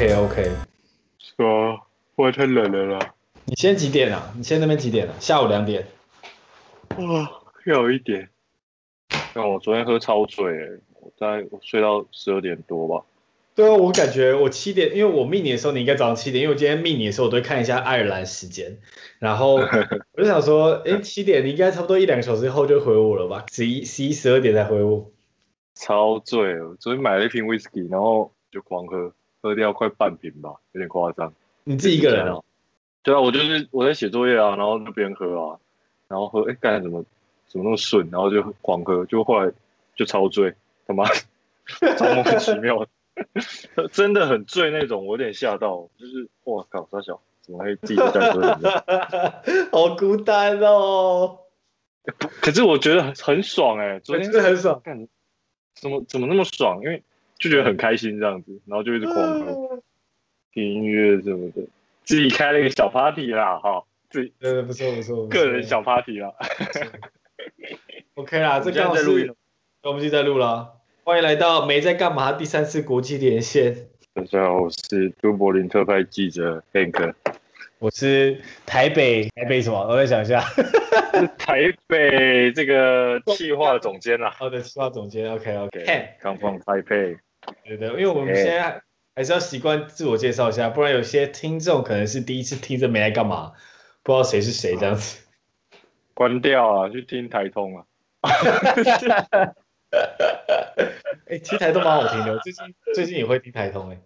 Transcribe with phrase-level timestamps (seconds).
[0.00, 0.50] OK OK。
[1.18, 1.78] 说，
[2.16, 3.14] 不会太冷了啦。
[3.44, 4.32] 你现在几点啊？
[4.34, 5.14] 你现在那边几点了？
[5.20, 5.86] 下午两点。
[6.96, 7.30] 哇，
[7.66, 8.30] 有一点。
[9.34, 13.04] 那我昨天喝超醉，我大概我睡到十二点多吧。
[13.54, 18.78] 对啊，我感觉我七点，因为我密你的时候你应该早上七点，因为我今天密你的时候我都会看一下爱尔兰时间，
[19.18, 19.56] 然后
[20.16, 23.44] 我就想说，哎，七点你应该差不多一两个小时后就回我了吧？
[23.52, 25.10] 十一、十一、十二点才回我。
[25.74, 29.12] 超醉，我昨天买了一瓶 whisky，然后就狂喝，
[29.42, 31.32] 喝掉快半瓶吧，有点夸张。
[31.64, 32.44] 你自己一个人哦？
[33.02, 35.58] 对啊，我就是我在写作业啊，然后就边喝啊，
[36.08, 37.04] 然后喝，哎，干什么？
[37.46, 38.08] 怎么那么顺？
[38.12, 39.52] 然后就狂喝，就后来
[39.96, 40.54] 就超醉，
[40.86, 41.04] 他妈
[41.98, 48.40] 超莫名其妙的， 真的很醉那种，我有点吓到，就是哇靠，三小怎么会自己在喝
[49.72, 51.38] 好孤单哦。
[52.40, 55.08] 可是我觉得很很爽哎、欸，昨天真的很爽，干
[55.74, 56.80] 怎么怎么那么爽？
[56.82, 57.02] 因为
[57.40, 59.82] 就觉得很开心这样子，然后就一直狂喝，
[60.52, 61.62] 听音乐什么的，
[62.04, 66.32] 自己开了一个小 party 啦，哈，自己对对不错不错，个人小 party 啦。
[68.14, 69.34] OK 啦， 这刚好是，
[69.82, 70.76] 我们就在录了。
[71.02, 73.88] 欢迎来到没在干嘛第三次国际连线。
[74.12, 77.14] 大家好，我是都柏林特派记者 Hank。
[77.78, 79.80] 我是台北台北什么？
[79.88, 80.42] 我再想一下。
[81.38, 84.30] 台北这个企划总监啦。
[84.30, 85.32] 好的，企划总监。
[85.32, 86.08] OK OK。
[86.20, 87.16] Come from Taipei。
[87.64, 88.82] 对对，因为我们现在
[89.14, 93.52] 还是要习惯自我介绍一下，不然有些听众可能是第一次听着没来干嘛，
[94.02, 95.26] 不知道谁是谁这样子。
[96.14, 97.84] 关掉啊，去听台通啊。
[101.26, 104.00] 哎，其实台通蛮好听的，最近最近也会听台通哎，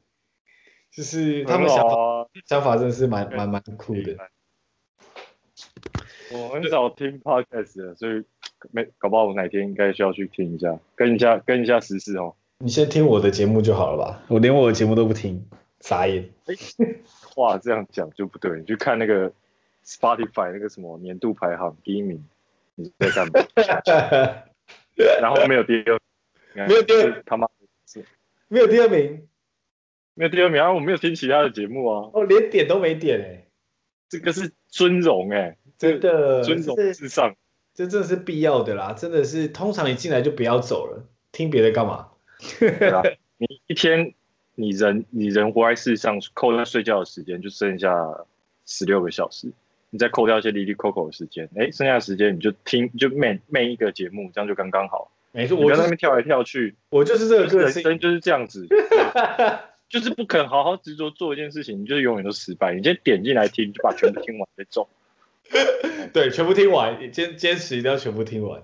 [0.90, 4.16] 就是他们想法、啊、想法真的是蛮蛮蛮酷的。
[6.32, 8.24] 我很少听 podcast 的，所以
[8.70, 12.34] 没搞不好我哪天应该需要去听一下，跟一下跟一下时事哦。
[12.58, 14.22] 你先听我的节目就好了吧？
[14.28, 15.48] 我连我的节目都不听，
[15.80, 16.30] 傻眼。
[17.34, 19.32] 话这样讲就不对，你去看那个
[19.84, 22.24] Spotify 那个什么年度排行第一名。
[22.76, 23.34] 你在干嘛？
[25.22, 26.00] 然后没有第二，
[26.54, 27.46] 没有第二，他妈
[27.86, 28.04] 是
[28.48, 29.28] 没有第二名，
[30.14, 30.72] 没有第二名啊！
[30.72, 33.48] 我没有听其他的节目啊，哦，连点都没点哎、欸，
[34.08, 37.36] 这个是尊荣哎、欸，真的尊荣至上，
[37.74, 42.08] 这真的是必要的啦，真的是通常你进来就不要走了，听别的干嘛？
[42.58, 43.02] 对啊，
[43.38, 44.14] 你一天
[44.54, 47.94] 你人你人活在世上，扣掉睡觉的时间就剩下
[48.66, 49.52] 十六个小时。
[49.90, 55.12] 你再扣掉一些哩哩扣扣的时间，哎，剩下的时间你就听，就每每一个节目，这样就刚刚好。
[55.30, 58.66] 没错，我在那边跳来跳去，我就是这个个性，人生就是这样子，
[59.88, 62.74] 就是不肯好好执着做一件事情，你就是永远都失败。
[62.74, 64.88] 你今天点进来听，就把全部听完再走。
[66.12, 68.62] 对，全部听完，坚坚持一定要全部听完。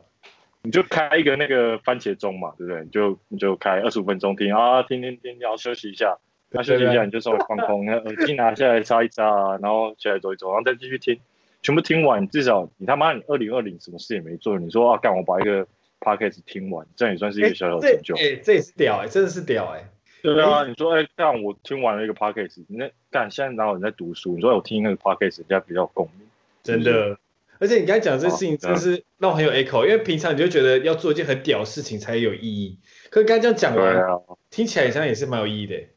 [0.63, 2.83] 你就开一个那个番茄钟嘛，对不对？
[2.83, 6.19] 你就你就开二十五分钟听啊，听听听，然后休息一下。
[6.51, 11.19] 那休息一下，你就稍微放空，那耳机拿下来插一插，然后起来走一走，然后再继续听，
[11.63, 15.67] 全部听完，至少你他妈你二零二零什么事也没做，你说啊干我把一个
[16.01, 18.17] podcast 听完，这样也算是一个小小成就。
[18.17, 19.87] 哎、这也是屌哎、真的是屌哎、欸。
[20.23, 24.35] 对啊，你说哎干我听完了一个 podcast，那干现在哪有人在读书？
[24.35, 26.27] 你说我听那个 podcast，人家比较共鸣。
[26.63, 27.17] 真的，
[27.61, 34.19] 而且你刚才讲这事情，真的是让我很有 echo，因为平常你就觉得要做一件很屌的事情才有意义，可是刚才这样讲完，啊、
[34.51, 35.91] 听起来好像也是蛮有意义的、欸。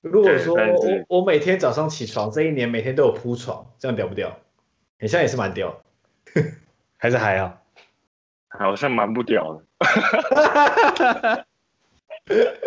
[0.00, 4.38] 如果说我我每天早上起床，这一年每天都有铺床，这样屌不屌？
[5.00, 5.82] 好像也是蛮屌，
[6.96, 7.60] 还是还好？
[8.48, 9.64] 好像蛮不屌的。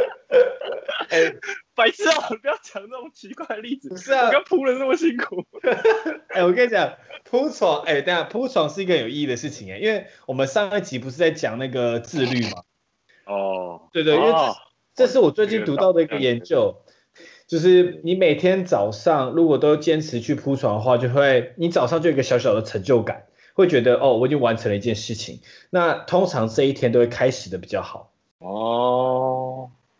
[1.10, 1.36] 哎、欸，
[1.78, 2.28] 白痴啊！
[2.42, 3.90] 不要讲那种奇怪的例子。
[3.90, 5.46] 不是啊，我刚铺了那么辛苦。
[6.34, 12.64] 哎、欸，我跟你讲，铺床，哎、欸，等下铺床是一个有意义的事情哎，因为我们上一集不是在讲那个自律吗？
[13.26, 14.56] 哦，对对，因为这，、哦、
[14.96, 16.82] 这是我最近读到的一个研究。
[17.48, 25.40] 就是你每天早上如果都坚持去铺床的话，就会你早上就有一个小小的成就感，会觉得哦，我已经完成了一件事情。
[25.70, 28.12] 那通常这一天都会开始的比较好。
[28.40, 29.47] 哦，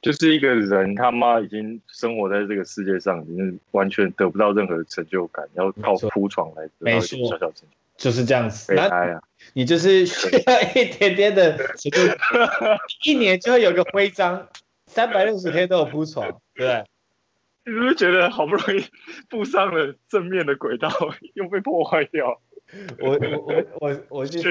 [0.08, 7.68] 就是一个人他妈已经生活在这个世界上，已经完全得不到任何的成就感，要靠铺床来得到小小成就。
[7.98, 8.74] 就是这样子。
[8.74, 9.20] 那
[9.54, 12.00] 你就是需要一点点的成就，
[13.04, 14.48] 一年就会有个徽章，
[14.86, 16.86] 三百六十天都有铺床，对不对？
[17.66, 18.86] 你是不是觉得好不容易
[19.28, 20.90] 步上了正面的轨道，
[21.34, 22.40] 又被破坏掉？
[23.00, 24.42] 我我我我我已经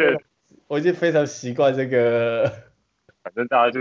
[0.66, 2.52] 我已经非常习惯这个，
[3.22, 3.80] 反正大家就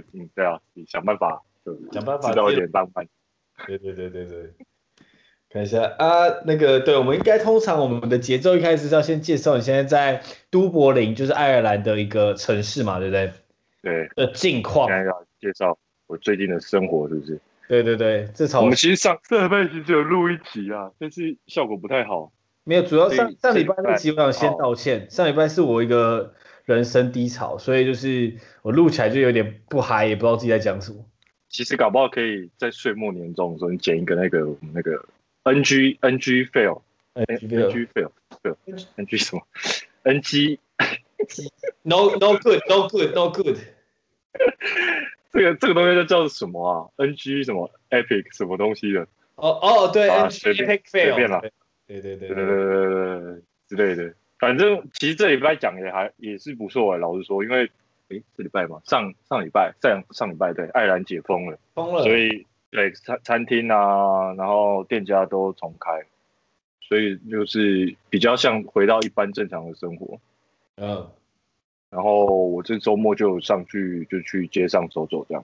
[0.00, 3.06] 就嗯对啊，你想办法就想办法知道一点浪漫。
[3.66, 4.50] 对对对对对，
[5.48, 13.32] 看一下啊，那个对，我们应该通常我们的节奏一开始是要先介绍你现在在都柏林，就是爱尔兰的一个城市嘛，对不对？
[13.82, 14.08] 对。
[14.16, 14.88] 的近况。
[14.88, 17.40] 现在要介绍我最近的生活，是不是？
[17.68, 18.62] 对对对，这超。
[18.62, 22.32] 我们其实上上礼拜其实有录一集啊，但是效果不太好。
[22.64, 25.08] 没有，主要上上礼拜那集我想先道歉。
[25.10, 31.04] 上礼拜是我一个人生低潮，所以就是我录起来就有点不嗨，也不知道自己在讲什么。
[31.48, 35.04] 其实搞不好可以在岁末年终的时候，你剪一个那个那个
[35.44, 36.82] NG NG fail
[37.14, 38.10] NG fail
[38.42, 38.56] fail
[38.96, 39.46] NG 什么
[40.02, 40.58] NG
[41.82, 43.58] no no good no good no good。
[45.32, 49.06] 这个这个东西叫叫什么啊？NG 什么 epic 什么东西的？
[49.36, 51.40] 哦哦对，NG epic fail 随便了，
[51.86, 54.14] 对对对对对对对之类的。
[54.44, 57.70] 反正其实这礼拜讲也还也是不错哎，老实说，因为
[58.08, 66.04] 诶这礼拜嘛，上上礼拜上上礼拜对，爱尔兰解封了，封了，所以对餐餐厅啊，然后店家都重开，
[66.82, 70.20] 所以就是比较像回到一般正常的生活。
[70.76, 71.08] 嗯。
[71.88, 75.42] 然后我这周末就上去就去街上走走，这样，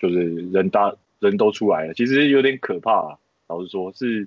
[0.00, 0.16] 就是
[0.50, 3.18] 人大人都出来了，其实有点可怕啊。
[3.48, 4.26] 老实说，是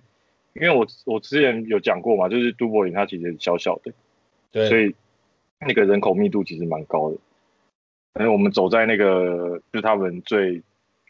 [0.60, 3.92] 因为我我之前有讲过嘛，就是都柏林它其实小小的，
[4.52, 4.96] 对，所以
[5.60, 7.18] 那个人口密度其实蛮高的。
[8.20, 10.62] 因为我们走在那个就是他们最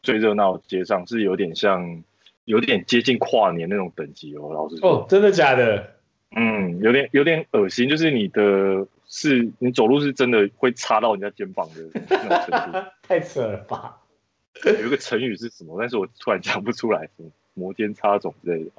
[0.04, 2.04] 最热闹的街上，是有点像
[2.46, 4.54] 有点接近跨年那种等级哦。
[4.54, 5.96] 老实说，哦，真的假的？
[6.36, 8.88] 嗯，有点有点恶心，就是你的。
[9.10, 12.78] 是你走路是真的会擦到人家肩膀的那种程度，
[13.08, 14.02] 太扯了吧？
[14.66, 15.78] 有一个成语是什么？
[15.80, 18.72] 但是我突然讲不出来，什么摩肩擦踵之类的，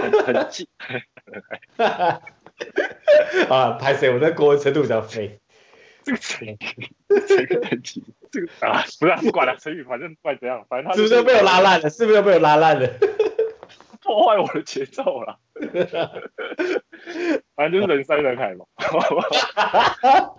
[0.00, 0.66] 很很近。
[3.50, 4.10] 啊，拍谁？
[4.10, 5.38] 我在国文程度比较废。
[6.02, 6.58] 这个成语，
[7.26, 11.90] 这个等级，这个啊，不是不管了，成语反正不管怎样，反正他是不是被我拉烂了？
[11.90, 12.88] 是不是被我拉烂了？
[14.02, 15.38] 破坏我的节奏了。
[17.56, 18.64] 反正就是人山人海嘛，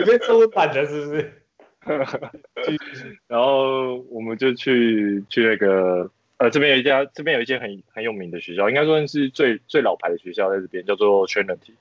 [0.00, 1.32] 你被中文版的是不是？
[3.28, 6.10] 然后我们就去去那个
[6.40, 11.74] 呃这边有一家这边有一间很很有名的学校，应该说是最最老牌的学校在这边，叫做 Trinity，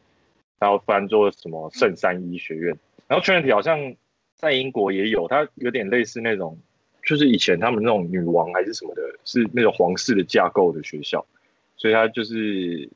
[0.60, 2.78] 然后翻做什么圣三一学院。
[3.08, 3.96] 然后 Trinity 好像
[4.36, 6.60] 在英国也有，它有点类似那种，
[7.04, 11.26] 就是以前他们那种女王还是什么的，是那种皇室的架构的学校，
[11.76, 12.90] 所以它就是。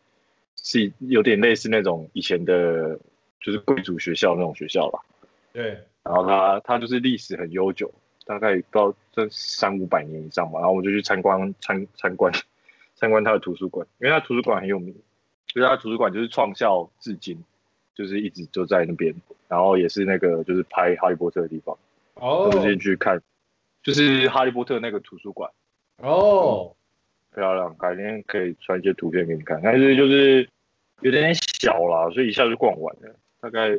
[0.66, 2.98] 是有点类似那种以前的，
[3.42, 5.02] 就是贵族学校那种学校吧。
[5.52, 5.78] 对。
[6.04, 7.94] 然后它它就是历史很悠久，
[8.26, 10.60] 大概不知道这三五百年以上吧。
[10.60, 12.34] 然后我就去参观参参观
[12.96, 14.94] 参观他的图书馆，因为他图书馆很有名，
[15.48, 17.44] 就是他图书馆就是创校至今，
[17.96, 19.14] 就是一直就在那边。
[19.48, 21.78] 然后也是那个就是拍哈利波特的地方。
[22.16, 22.50] 哦。
[22.54, 23.22] 我进去看，
[23.82, 25.52] 就是哈利波特那个图书馆。
[25.98, 26.76] 哦。
[27.34, 29.60] 漂亮，改天可以传一些图片给你看。
[29.64, 30.48] 但是就是。
[31.02, 33.78] 有点小啦，所以一下就逛完了，大概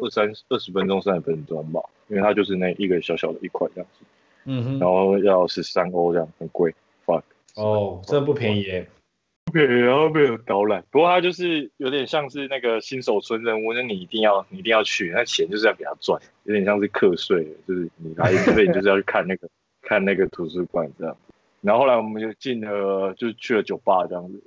[0.00, 4.04] 二三二十分钟、三十分钟吧，因为它就是那一个小小的一块这样子，
[4.44, 6.74] 嗯哼，然后要十三欧这样，很贵
[7.06, 7.22] ，fuck，
[7.56, 8.88] 哦，真的不便宜耶，
[9.44, 19.48] 不便宜，然后没有导览，不过它就是有点像是那个新手村任务，那你一定要你一定要去，那钱就是要给他赚，有点像是课税，就是你来这边就是要去看那个
[19.82, 21.16] 看那个图书馆这样，
[21.60, 24.40] 然后后来我们就进了，就去了酒吧这样子，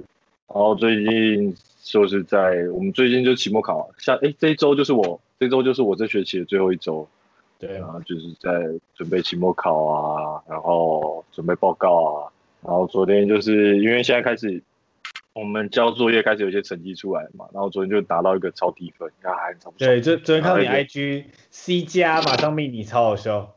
[0.48, 1.56] 然后最近。
[1.84, 7.08] 就是在我们最近就期末考下，哎，这一周就是我这周就是我这学期的最后一周，
[7.60, 8.52] 对啊，就是在
[8.96, 14.62] 准备期末考啊，然后准备报告啊，然后昨天就是因为现在开始
[15.34, 23.56] 我们交作业开始有些成绩出来嘛，然后昨天就拿到一个超低分，应该还超对，就昨天看到你 IG C 加马上命你超好笑，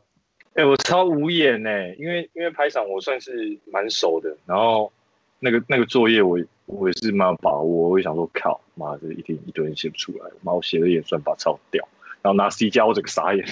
[0.54, 4.90] 哎，我超无言呢，因为因为拍场我算是蛮熟的，然后
[5.38, 6.38] 那个那个作业我。
[6.66, 11.86] 我也是蛮有把握，我也想说靠，妈的，一定一堆人写不出来，妈，我写的也算把超屌，
[12.22, 13.46] 然后拿 C 加，我整个傻眼，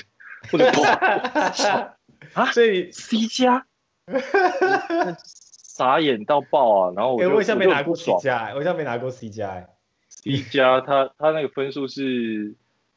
[0.53, 0.65] 我就
[2.35, 3.67] 啊， 所以 C 加，
[5.23, 9.67] 傻眼到爆啊，然后我就、欸、我好像没拿过 C 加，我好像没拿过 C 加
[10.09, 12.55] ，C 加他他那个分数是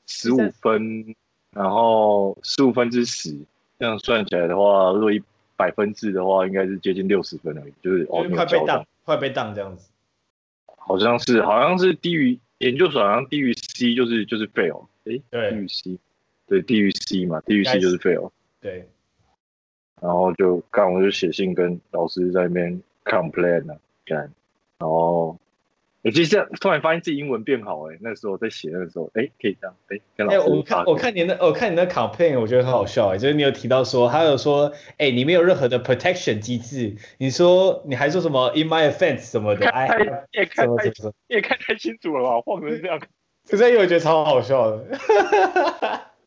[0.08, 1.16] 十五分，
[1.52, 3.38] 然后十五分之十，
[3.78, 5.22] 这样算起来的话，如果一
[5.56, 9.90] 百分制的话，应该是接近六十分而已，就是哦，快被当，快被当这样子。
[10.88, 16.00] 好像是，好像是低于研究所，好像低于 C 就是就是 fail，哎，对，低于 C，
[16.48, 18.88] 对，低于 C 嘛，低于 C 就是 fail，对，
[20.01, 24.20] 然后就刚我就写信跟老师在那边 complain 了，干，
[24.79, 25.38] 然后。
[26.08, 30.48] 我其实突然发现自己英文变好哎、欸，那时候在写那个时候，哎、欸，可以这样，哎、欸，跟老师、欸。
[30.48, 39.86] 我看我看你的我看你的 campaign，我觉得很好笑哎、欸，就是你有提到说，还有说，哎、欸，你没有任何的 protection 机制，你说你还说什么 in my offense 什么的，哎，
[40.32, 40.86] 也看太
[41.28, 42.98] 也看太清楚了吧，晃成这样，
[43.46, 44.86] 可是因为我觉得超好笑的，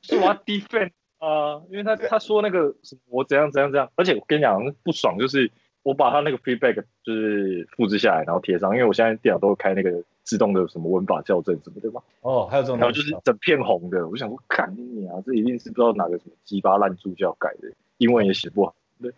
[0.03, 2.75] 什么 defense 啊，因为他他说那个
[3.09, 5.51] 我怎样怎样怎样，而且我跟你讲不爽就是
[5.83, 12.03] 我把他那个 feedback 就是复制下来然后贴上，因为我现在电脑都会开那个自动的什么文法校正什么对吧？
[12.21, 19.11] 哦，还有这种，然后就是整片红的，我想说看你啊，这一定是不知道哪个什么鸡巴烂助教改的，英文也写不好，对。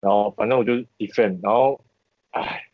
[0.00, 1.80] 然后反正我就 defend，然后
[2.32, 2.66] 哎，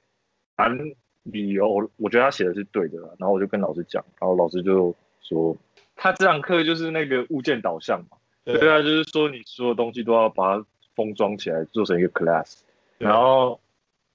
[0.56, 5.56] 反正理由我觉得他写的是对的，然后我就跟老师讲，然后老师就说
[5.94, 8.16] 他这堂课就是那个物件导向嘛。
[8.44, 12.60] 对啊，就是说你所有东西都要把它封装起来，做成一个 class。
[12.98, 13.60] 然后，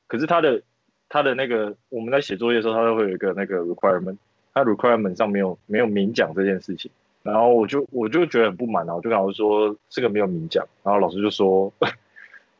[0.08, 0.62] 可是他的
[1.10, 4.18] 他的那个我们在写作业的时候，他都会有一个那个 requirement，
[4.54, 6.92] 他 requirement 上没有没有明讲这件事情。
[7.24, 10.68] 然后我就我就觉得很不满啊，我就跟老师说这个没有明讲。
[10.84, 11.90] 然后老师就说，然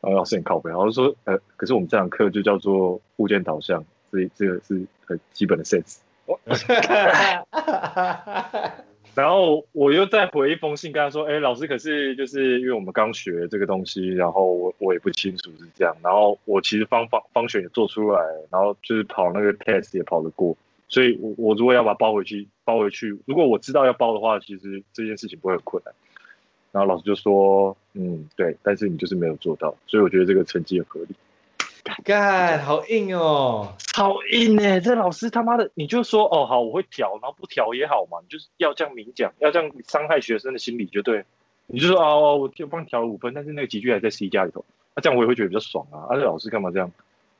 [0.00, 5.98] 后老师很靠北，然后说呃，可是我们这堂课就叫做物件导向，所以这个是很基本的 sense。
[9.14, 15.96] 然后我又再回一封信跟他说，哎，老师，可是就是因为我们刚学这个东西，然后我我也不清楚是这样。
[16.02, 20.56] 然后我其实方法方选也做出来，然后就是跑那个 test 也跑得过，
[20.88, 25.94] 所以我我如果要把它包回去，包回去，如果我知道要包的话，其实这件事情不会很困难。
[26.72, 31.14] 然后老师就说，嗯，对，但是你就是没有做到，所以我觉得这个成绩很合理。
[32.02, 34.80] 干，好硬哦，好硬哎！
[34.80, 41.24] 这老师他妈的，你就说哦好，我会调，然后不调也好嘛，你就是要这样明讲，要这样伤害学生的心理就对。
[41.66, 44.64] 你就说哦，我就帮你调了五分，但是那个集句还在 C 加里头，
[44.94, 46.08] 那、啊、这样我也会觉得比较爽啊。
[46.08, 46.90] 而、啊、且老师干嘛这样？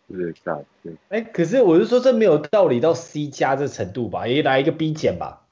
[0.09, 0.65] 对不对？
[0.83, 0.95] 对。
[1.09, 4.27] 哎，可是我是说，这没有道理到 C 加这程度吧？
[4.27, 5.47] 也来一个 B 减吧。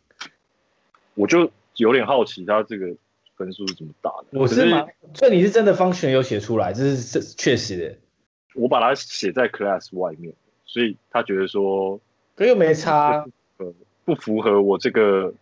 [1.15, 2.95] 我就有点好奇，他这个
[3.37, 4.39] 分数是怎么打的？
[4.39, 4.87] 我是吗？
[5.15, 7.99] 所以你是真的 function 有写出来，这是这确实的。
[8.54, 10.32] 我把它写在 class 外面，
[10.64, 12.00] 所以他觉得说，
[12.37, 13.25] 可又没差，
[13.59, 13.73] 呃，
[14.04, 15.32] 不符合我这个，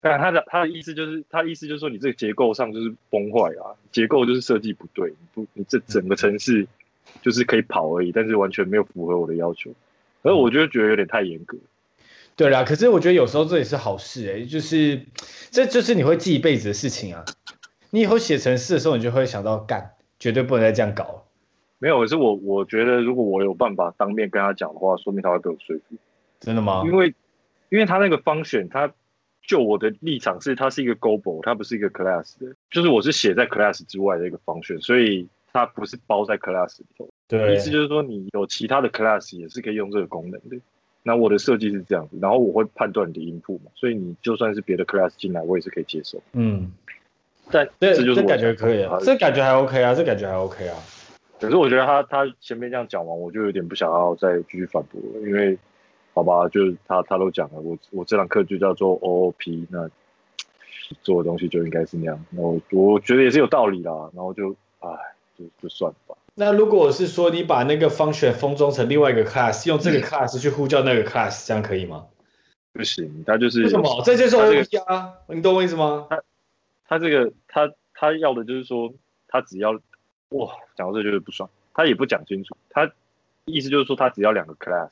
[0.00, 6.66] 但他的他的意思就是，他的意思就是说，你这个结构上就是崩坏啊，结构就是设计不对，不，你这整个城市
[7.22, 9.70] 就是可以跑而已，但是完全没有符合我的要求，
[10.22, 11.56] 而我就觉得有点太严格。
[12.34, 15.06] 对啦，可是我觉得有时候这也是好事哎、欸，就是
[15.50, 17.24] 这就是你会记一辈子的事情啊，
[17.90, 21.26] 你以后写程式的时候，你就会想到干，绝对不能再这样搞。
[21.82, 25.96] 没有，可是我我觉得，如果我有办法当面跟他讲的话，说明他会被我说服。
[26.38, 26.84] 真的吗？
[26.86, 27.12] 因为，
[27.70, 28.92] 因为他那个 function，他
[29.44, 37.08] 就我的立场是，它是一个 global，它不是一个 class 的，就是我是写在 class 之外的一个 function，所以它不是包在 class 里头。
[37.26, 37.56] 对。
[37.56, 40.56] 意思就是说，你有其他的 class 也是可以用这个功能的。
[41.02, 46.22] 那我的设计是这样子，然后我会判断你的 input 嘛，所以你就算是别的 class 进来，我也是可以接受。
[46.34, 46.70] 嗯。
[47.50, 50.76] 但这就是这感觉可以啊，这感觉还 OK 啊，这感觉还 OK 啊。
[51.42, 55.58] 可是我觉得他他前面这样讲完，我就有点不想要再继续反驳了，因为
[56.14, 59.90] 好吧，就是他他都讲了，我我这堂课就叫做 OOP，那
[61.02, 64.88] 做的东西就应该是那样，然后我觉得也是有道理啦，然后就唉，
[65.36, 66.14] 就就算了吧。
[66.36, 72.06] 那如果是说你把那个 function 封装成另外一个 class，用这个 class 去呼叫那个 class，这样可以吗？
[72.72, 74.00] 不行，他就是为什么？
[74.04, 76.06] 这就是 OOP 啊，你懂我意思吗？
[76.08, 76.22] 他
[76.86, 78.94] 他这个他他要的就是说，
[79.26, 79.80] 他只要。
[80.32, 82.90] 哇，讲到这就是不爽，他也不讲清楚，他
[83.44, 84.90] 意思就是说他只要两个 class，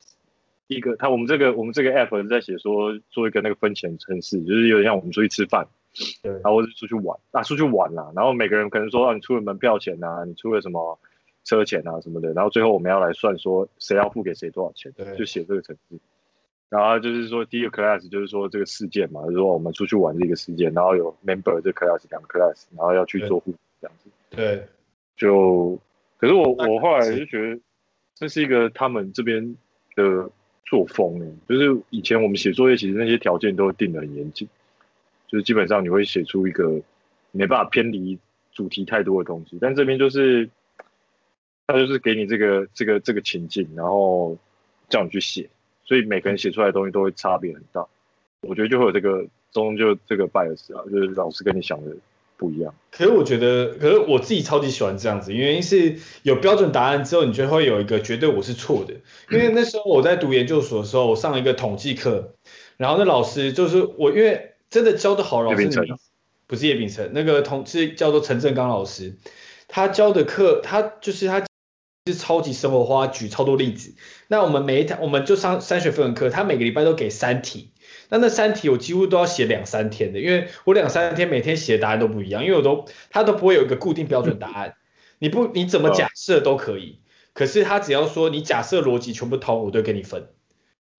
[0.67, 5.67] 一个他我们这个我们这个 app 在写说做一个那个分钱程式，就是有点像我们出去吃饭，
[6.23, 10.99] 对，然后或者出去玩，啊出去玩啦，然后每个人可能说啊你出了门票钱啊，你出了什么
[11.45, 15.99] 车钱啊什么的，然后最后我们要来算说谁要付给谁多少钱，对，就写这个程式，
[16.69, 24.67] 然后就是说第一个 class 就是说这个事件嘛，就是说我们出去玩这个事件，然后有 member 这 class 两个 class，然后要去做户这样子，对。
[25.21, 25.79] 就，
[26.17, 27.61] 可是我我后来就觉得，
[28.15, 29.55] 这是一个他们这边
[29.95, 30.31] 的
[30.65, 34.49] 作风，就是以前我们写作业，其实那些条件都定的很严谨，
[35.29, 36.81] 就是基本上你会写出一个
[37.33, 38.19] 没办法偏离
[38.51, 40.49] 主题太多的东西，但这边就是，
[41.67, 44.39] 他就是给你这个这个这个情境，然后
[44.89, 45.51] 叫你去写，
[45.85, 47.87] 所以每个人写出来的东西都会差别很大，
[48.41, 51.95] 我觉得就会有这个中就这个 bias 啊，就是老师跟你想的。
[52.41, 58.95] 不一样，可是我觉得，可是我自己超级喜欢这样子，原因是有标准答案之后，你就会有一个绝对我是错的。
[59.31, 62.33] 因为那时候我在读研究所的时候，我上了一个统计课，
[62.79, 65.69] 然后那老师就是我，因为真的教的好老师，
[66.47, 69.17] 不是叶秉成，那个同是叫做陈正刚老师，
[69.69, 71.45] 他教的课，他就是他
[72.07, 73.93] 是超级生活化，举超多例子。
[74.29, 77.70] 那我们每一堂我们就上三学分的课，他每个礼拜都给三题。
[78.11, 84.75] 那那三题我几乎都要写两三天的，因为我两三天每天写的答案都不一样，因为我都他都不会有一个固定标准答案，
[85.19, 87.01] 你不你怎么假设都可以，
[87.33, 90.29] 可是他只要说你假设逻辑全部通，我都给你分。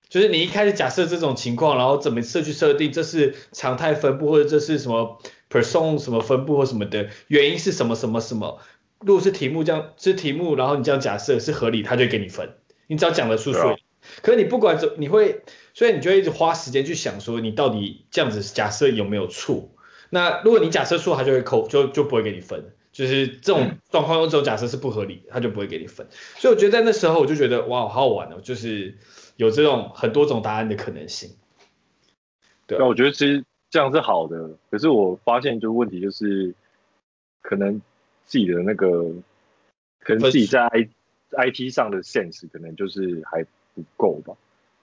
[0.09, 8.59] 就是你一开始假设这种情况，然后怎么设去设定这是常态分布或者这是什么 person 什么分布或什么的原因是什么什么什么。
[8.99, 12.55] 如果是题目这样，是题目，然后你这样假设是合理，他就给你分。
[12.87, 13.53] 你只要讲得出
[14.22, 15.43] 可是你不管怎，你会，
[15.74, 19.70] 所以你就一直花时间去想说，你到底这样子假设有没有错？
[20.10, 22.74] 那如果你假设错，他就会扣，就就不会给你分。
[22.91, 26.08] 就是这种状况，用这种假设是不合理，他就不会给你分。
[26.12, 28.98] 所以我觉得在那时候，我就觉得哇，好好玩哦，就是
[29.38, 31.31] 有这种很多种答案的可能性。
[32.67, 36.53] 对，那我觉得其实这样是好的，可是我发现就问题就是，
[37.41, 37.81] 可能。
[38.24, 39.12] 自己的那个，
[40.00, 40.88] 可能自己在 I
[41.36, 44.33] I T 上的 sense 可能就是还不够吧。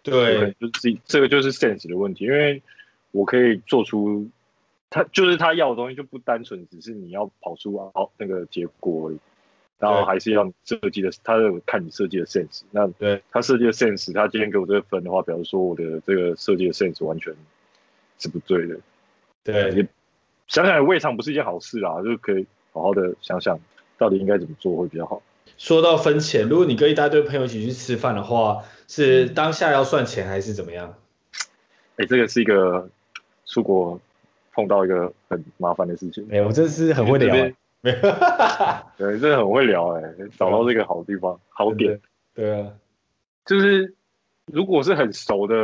[0.02, 2.62] 对，就自己这个就是 sense 的问题，因为
[3.10, 4.28] 我可以做出
[4.90, 9.18] 他就是他要的东西，就不单纯只是你要跑出好那个结果而已，
[9.78, 12.62] 然后还是要设计的，他有看你设计的 sense。
[12.70, 17.34] 那对他设计的 sense，他今天给我这个分的话，比如说我的这个设计的 sense 完全
[18.18, 18.78] 是不对的。
[19.44, 19.86] 对，
[20.46, 22.46] 想想也未尝不是一件好事啦，就可以。
[22.70, 23.58] 好好的想想，
[23.96, 25.20] 到底应该怎么做会比较好。
[25.58, 30.94] 说到分钱，如果你跟一大堆朋友一起去吃饭的话，是当下要算钱还是怎么样？
[31.96, 32.88] 哎、欸，这个是一个
[33.44, 34.00] 出国
[34.54, 36.24] 碰到一个很麻烦的事情。
[36.30, 37.54] 哎、欸，我真是很会聊、欸。
[38.96, 42.00] 对，真的很会聊哎、欸，找到这个好地方、好点。
[42.34, 42.72] 对啊，
[43.44, 43.94] 就是
[44.46, 45.54] 如果是很熟的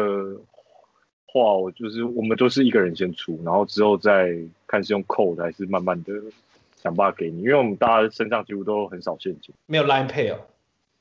[1.26, 4.36] 话，我就是我们都是一个人先出，然后之后再
[4.66, 6.12] 看是用扣的还是慢慢的。
[6.84, 10.38] 想办法给你，因为我们大家身上几乎都很少现金，没有 Line Pay 哦。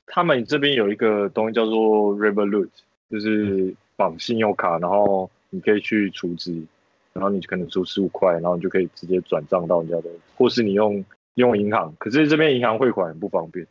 [0.07, 2.69] 他们这边有一个东西叫做 Revolut，
[3.11, 6.63] 就是绑信用卡，然后你可以去储值，
[7.11, 11.03] 然后你可能出十五块，然后你就可以直接转账到人家的，或是你用
[11.35, 13.67] 用银行，可是这边银行汇款很不方便。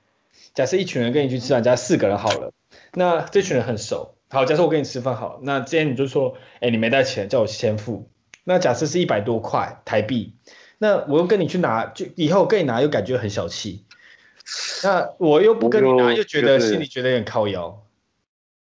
[0.52, 2.52] 假设一群人跟你去吃饭，加四个人好了，
[2.92, 8.08] 那这群人很熟，好，假设我跟你吃饭好，那今天你就说，哎，你没带钱，叫我先付，
[8.44, 10.34] 那假设是一百多块台币。
[10.82, 13.84] 那我又跟你去拿，就以后跟你拿又感觉很小气。
[14.82, 17.84] 那我又不跟你拿，又觉得心里觉得有点靠腰。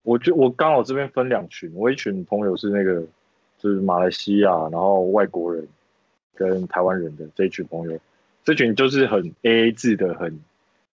[0.02, 3.02] 我就我刚好这边分两群，我一群朋友是那个
[3.58, 5.66] 就是马来西亚，然后外国人
[6.36, 7.98] 跟台湾人的这一群朋友，
[8.44, 10.38] 这群就是很 AA 制的，很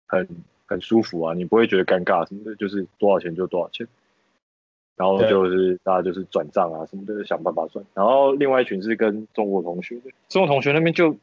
[0.08, 0.28] 很
[0.66, 3.86] 很舒服啊，你不会觉得尴尬什么的，就是多少钱就多少钱。
[4.96, 7.84] 然后就是大家就是转账啊什么的，想办法转。
[7.92, 11.14] 然后另外一群是跟中国同学的，中国同学那边就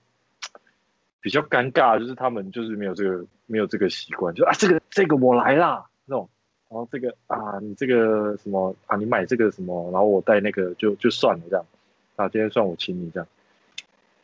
[1.21, 6.29] 比较尴尬，就是他们就是没有这个没有这个习惯，就啊这个这个我来啦那种，
[6.69, 11.65] 然后这个啊你这个什么啊你买这个什么，然后我带那个就就算了这样，
[12.15, 13.27] 啊今天算我请你这样，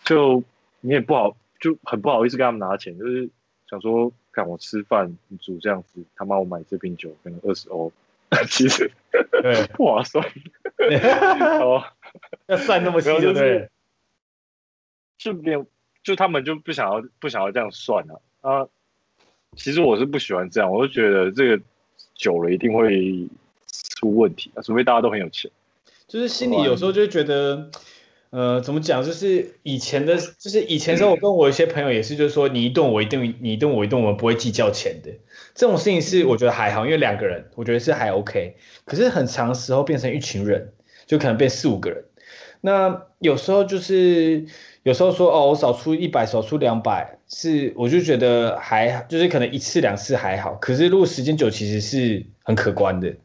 [0.04, 0.44] 就
[0.82, 3.28] 你也不好就很不好意思跟他们拿钱，就是
[3.68, 7.92] 想说看我吃饭你煮这样子，他妈我买这瓶酒可能二十欧。
[8.50, 8.92] 其实
[9.42, 10.26] 对不划算，
[11.62, 11.84] 哦，
[12.48, 13.70] 要算那么细就对，
[15.18, 15.66] 就没有，
[16.04, 18.68] 就他们就不想要不想要这样算了啊，啊。
[19.56, 21.64] 其实我是不喜欢这样，我就觉得这个
[22.14, 23.28] 久了一定会
[23.68, 25.50] 出问题啊，除非大家都很有钱。
[26.08, 27.70] 就是心里有时候就会觉得。
[28.32, 29.04] 呃，怎么讲？
[29.04, 35.10] 就是以前的，就是以前的时候，我跟我一些朋友也是，就是说你一顿我一顿，你一顿我一顿，我们不会计较钱的。
[35.56, 38.56] 这种事情是我觉得还好，因为两个人，我觉得是还 OK。
[38.86, 40.74] 可是很长时候变成一群人，
[41.08, 42.04] 就可能变四五个人。
[42.62, 44.46] 那有时候就是
[44.84, 50.54] 有时候说哦，我少出一百，少出两百，是我就觉得还就是可能一次两次还好。
[50.56, 53.16] 可是如果时间久，其实是很可观的。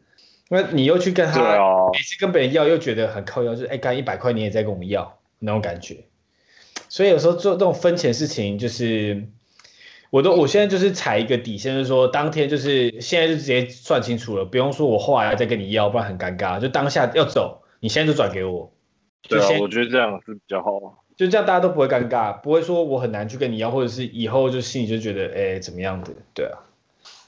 [0.49, 1.57] 那你又去跟他
[1.94, 6.04] 每次跟别人要，又觉得很靠要，就是哎，刚一百块你也在跟我们要那种感觉。
[6.88, 9.28] 所以有时候做这种分钱事情，就是
[10.11, 16.61] 我都我现在就是踩一个底线，就是说当天就是现在就直接算清楚了，不用说我后来再跟你要，不然很尴尬。
[16.61, 18.72] 就当下要走，你现在就转给我。
[19.28, 21.04] 对啊，我觉得这样是比较好。
[21.16, 26.59] 就这样大家都不会尴尬，不会说我很难去跟你要，或者是以后就心里就觉得哎怎么样的，对啊。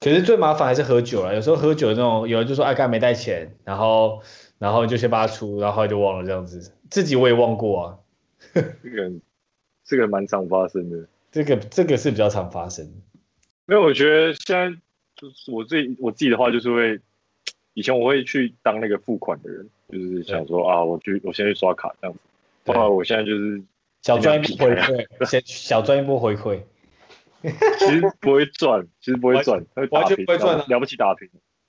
[0.01, 4.23] 可是最麻烦还是喝酒了，有时候喝酒那种，有人就说哎，刚才没带钱，然后
[4.59, 7.99] 然后就先把它出，然后就忘了这样子，自己我也忘过啊。
[8.55, 9.13] 这个
[9.85, 12.85] 这个蛮常发生的，这个这个是比较常发生。
[13.69, 14.71] 因为我觉得现在
[15.17, 17.01] 就是我自己我自己的话，就是会
[17.75, 22.21] 以前我会去当那个付款的人，就是想说啊，我去我先去刷卡这样子，
[22.73, 23.63] 后来我现在就是
[24.03, 26.61] 小赚一波回馈，先小赚一波回馈。
[27.79, 31.29] 其实不会赚，其实不会赚，完全不会赚的，了不起打平。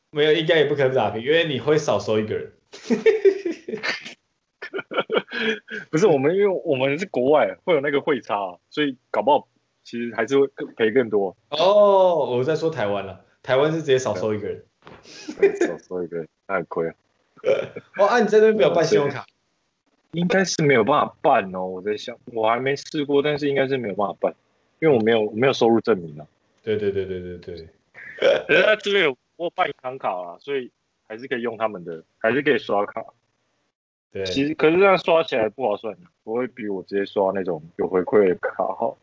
[0.10, 2.52] 没有，应该也不可能打平，因为你会少收一个人。
[5.89, 9.47] 不是我们，因为我们是国外，会有那个汇差，所以搞不好
[9.84, 11.36] 其实还是会赔更多。
[11.49, 14.63] 哦，我在说台湾了，台湾是直接少收一个人，
[15.60, 16.95] 少收一个人，那很亏啊。
[17.97, 19.25] 哦，啊，你在那边没有办信用卡？
[20.12, 21.65] 应该是没有办法办哦。
[21.65, 24.36] 我在想，我还没试过，但是应该是没有办法办，
[24.80, 26.25] 因为我没有我没有收入证明啊。
[26.63, 27.67] 对对对对对对。
[28.49, 30.71] 人家 这边有我有办银行卡啊，所以
[31.08, 33.06] 还是可以用他们的，还是可以刷卡。
[34.12, 34.26] 对。
[34.26, 38.98] 其实可是这样刷起来不划算，不会比我直接刷那种有回馈的卡好。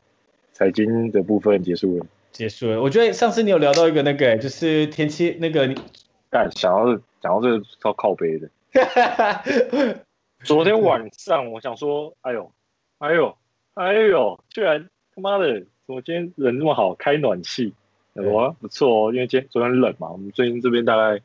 [0.53, 2.07] 财经的部分结束了。
[2.31, 2.81] 结束了。
[2.81, 5.75] 我觉得上次你有聊到一个那个，就是天气那个，
[6.31, 8.49] 但想要讲到这个超靠背的。
[10.45, 12.53] 昨天晚上我想说，哎呦，
[12.99, 13.37] 哎呦，
[13.75, 17.75] 哎呦，居然他妈的，怎么今天人这么好，开暖气，
[18.15, 21.21] 哇，不错哦，因为今天昨天冷嘛，我们最近这边大概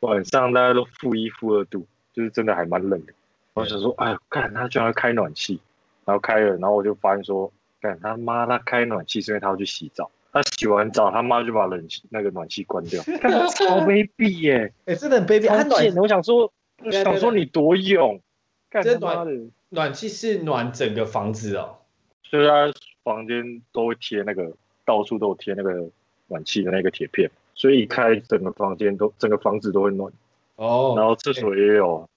[0.00, 3.12] 晚上大家都负一负二度，就是真的还蛮冷的。
[3.54, 5.60] 我想说，哎呦，看他居然要开暖气，
[6.04, 10.10] 然后开了，然后我就发现说，看他妈，他开暖气是因为他要去洗澡。
[10.32, 13.02] 他洗完澡，他妈就把冷气那个暖气关掉，
[13.50, 14.72] 超卑鄙耶！
[14.84, 15.48] 哎、欸，真的很卑鄙。
[15.48, 16.52] 他暖，我想说，
[16.84, 18.20] 我想说你多勇，
[18.70, 21.78] 这暖暖气是暖整个房子哦，
[22.22, 24.52] 所以他房间都会贴那个，
[24.84, 25.90] 到处都有贴那个
[26.28, 27.28] 暖气的那个铁片，
[27.60, 30.10] 所以一开整个房间都整个房子都会暖。
[30.56, 32.08] 哦，然后厕所也有。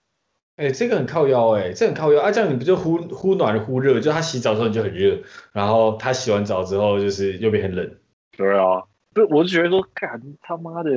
[0.55, 2.31] 哎、欸，这个很靠腰哎、欸，这个、很靠腰啊！
[2.31, 3.99] 这样你不就忽忽暖忽热？
[3.99, 5.19] 就他洗澡的时候你就很热，
[5.51, 7.93] 然后他洗完澡之后就是又变很冷。
[8.37, 10.89] 对啊，不，我就觉得说，干他妈的，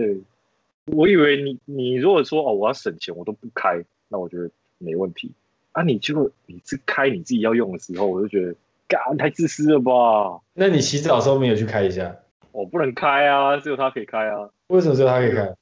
[0.92, 5.32] 我以为你你如果说哦，我要省钱，我都不开，那我觉得没问题
[5.72, 5.82] 啊。
[5.82, 8.54] 你就你是开你自己要用的时候，我就觉得，
[8.86, 10.40] 干太自私了吧？
[10.54, 12.16] 那你洗澡的时候没有去开一下？
[12.56, 14.48] 我不能开啊，只有他可以开啊。
[14.68, 15.54] 为什么只有他可以开？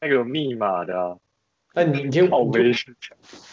[0.00, 1.16] 那个有密码的啊。
[1.72, 2.72] 那你你先我没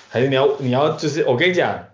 [0.10, 1.86] 还是你要你要就是我跟你讲，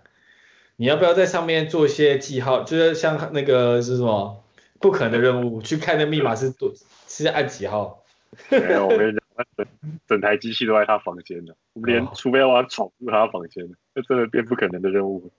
[0.76, 2.64] 你要不要在上面做一些记号？
[2.64, 4.44] 就是像那个是什么？
[4.80, 6.72] 不可能的任务，去看那密码是多
[7.06, 8.02] 是按几号？
[8.50, 9.66] 没有，我跟你讲，整
[10.08, 15.30] 整台机器都在他房间的，我们连、哦、除非我要闯入他房间，那真的变不可能的任务。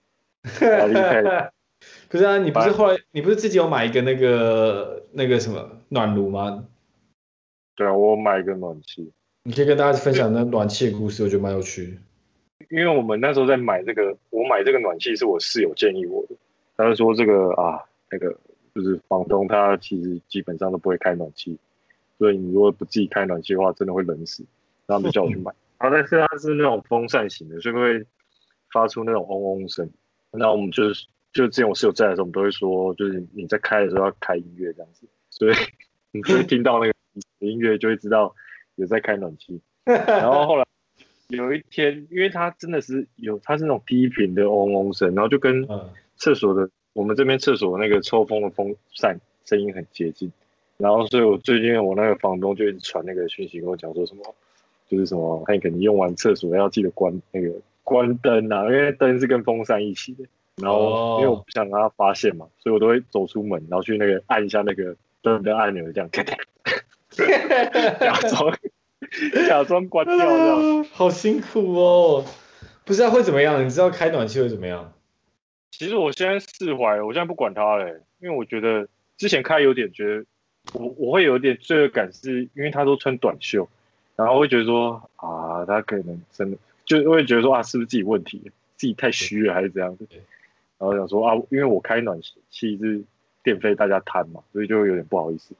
[0.42, 0.94] 好厉
[2.10, 2.18] 害！
[2.18, 6.66] 不是啊，你不是后来你不是自己有买一个那个那个什么暖炉吗？
[7.76, 9.12] 对啊，我买一个暖气。
[9.44, 11.98] 你可以跟大家分享那暖气的故事，我觉得蛮有趣。
[12.68, 16.34] 因为我们那时候在买这个，我买这个暖气是我室友建议我的，
[16.76, 18.36] 他就说这个啊那个。
[18.72, 21.58] 就是房东他其实基本上都不会开暖气，
[22.18, 24.44] 所以你如果不自己开暖气的话，真的会冷死。
[24.86, 28.06] 然后就叫我去买， 啊，但是它是那种风扇型的，所以会
[28.72, 29.90] 发出那种嗡嗡声。
[30.30, 35.54] 那我们就是就之前我室友在的时候，我们都会说，就是你在开的时候要开音乐这样子，所以
[36.12, 36.94] 你就会听到那个
[37.38, 38.34] 音乐，就会知道
[38.76, 39.60] 有在开暖气。
[39.84, 40.64] 然后后来
[41.28, 45.66] 有一天，因为它真的是有，它是那种低频的嗡嗡声，然后就跟
[46.16, 46.70] 厕所的。
[46.92, 50.32] 我们这边厕所那个抽风的风扇声音很接近，
[50.76, 54.34] 然后所以我最近我那个房东就一直传那个讯息跟我讲说什么，
[54.88, 60.24] 就是什么，他肯定用完厕所要记得关那个关灯啊，因为灯是跟风扇一起的。
[60.62, 66.10] 然后因为我不想让他发现嘛，所以我都会走出门，然后去那个按一下那个灯的按钮，这样，
[68.00, 68.56] 假装
[69.46, 72.24] 假装关掉这样， 好辛苦哦。
[72.84, 73.64] 不知道会怎么样？
[73.64, 74.92] 你知道开暖气会怎么样？
[75.70, 77.88] 其实我现在释怀了，我现在不管他了，
[78.20, 80.24] 因为我觉得之前开有点觉得
[80.74, 83.68] 我我会有点罪恶感，是因为他都穿短袖，
[84.16, 90.06] 然后会觉得说啊，他可能真的就会觉得说啊，是不是自己问题，自己太虚了还是怎样子？
[90.80, 93.04] 然后想说啊，因为我开暖气是
[93.44, 95.54] 电费大家摊嘛，所以就有点不好意思。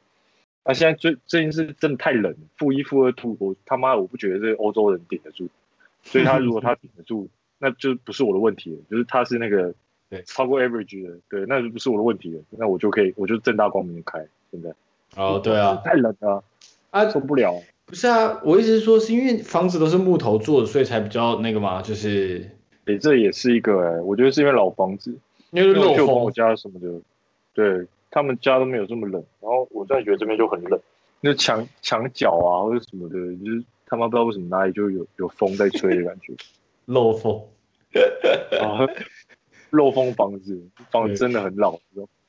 [0.65, 5.49] 那、啊、现在最最近是真的太冷，负一负二度，我他妈我不觉得这欧洲人顶得住，
[6.03, 7.29] 所以他如果他顶得住，
[7.59, 9.73] 那就不是我的问题了，就是他是那个。
[10.11, 14.75] 对，超过 average 的，对，那就不是我的问题了，那我就可以，我就正大光明的开，现在。
[15.15, 16.43] 哦，对啊，太冷了，
[16.91, 17.63] 啊，受不了。
[17.87, 22.51] 不是啊，我意思是说，是因为房子都是木头做的，所以才比较那个嘛，就是，
[22.87, 25.15] 诶，这也是一个哎，我觉得是因为老房子，
[25.51, 27.01] 因为旧朋友家什么的，
[27.55, 30.81] 对他们家都没有这么冷，然后我真的觉得这边就很冷，
[31.21, 33.15] 那墙墙角啊或者什么的，
[33.45, 36.35] 就是他妈不知道为什么哪里就有有风在吹的感觉，
[36.87, 37.43] 漏风。
[38.61, 38.87] 啊
[39.71, 41.79] 漏风房子，房子真的很老。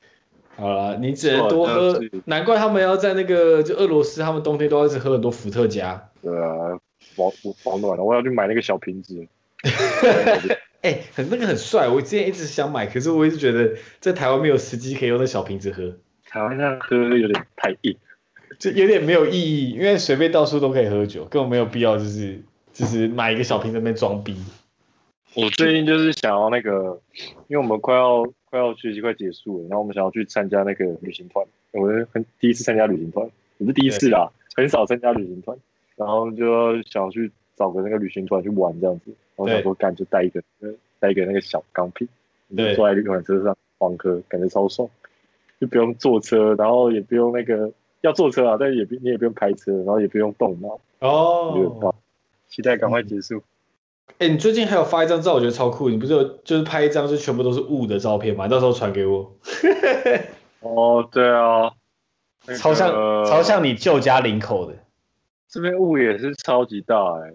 [0.54, 2.00] 好了，你只能多喝。
[2.26, 6.10] 难怪他们要在那个就俄罗斯，他们冬天都要一直喝很多伏特加。
[6.22, 6.78] 对啊，
[7.16, 7.32] 保
[7.64, 8.04] 保暖了。
[8.04, 9.26] 我要去买那个小瓶子。
[10.82, 15.96] 哎、欸，很那个很帅，我之前一直想买，可是我一直觉得在台湾没有时机可以用那小瓶子喝。
[16.26, 17.96] 台湾那样喝有点太硬，
[18.58, 24.34] 就有点没有意义，因为随便到处都可以喝酒，根本没有必要就是就是买一个小瓶子那边装逼。
[25.34, 27.00] 我最近就是想要那个，
[27.46, 31.46] 因为我们快要快要学习快结束了，然后我们想要去参加那个旅行团。
[31.70, 35.56] 我们很第一次参加旅行团，不是第一次啦，很少参加旅行团，
[35.96, 39.14] 然后就想要去找个那个旅行团去玩这样子。
[39.46, 40.42] 然后想说干就带一个
[40.98, 42.08] 带一个那个小钢瓶，
[42.48, 44.88] 你就坐在一款车上狂喝，感觉超爽，
[45.60, 51.94] 就不用坐车，然后也不用那个要坐车啊，但是也不你也不用开车，然后也不用动脑，哦，
[52.48, 53.42] 期待赶快结束。
[54.18, 58.46] 哎、欸，你最近还有发一张照，我觉得超酷，你不是有就是拍一张就全部都是雾的照片吗？
[58.46, 59.32] 到时候传给我。
[60.60, 61.72] 哦，对啊，
[62.58, 64.76] 超像、那个、超像你旧家林口的，
[65.48, 67.34] 这边雾也是超级大哎、欸，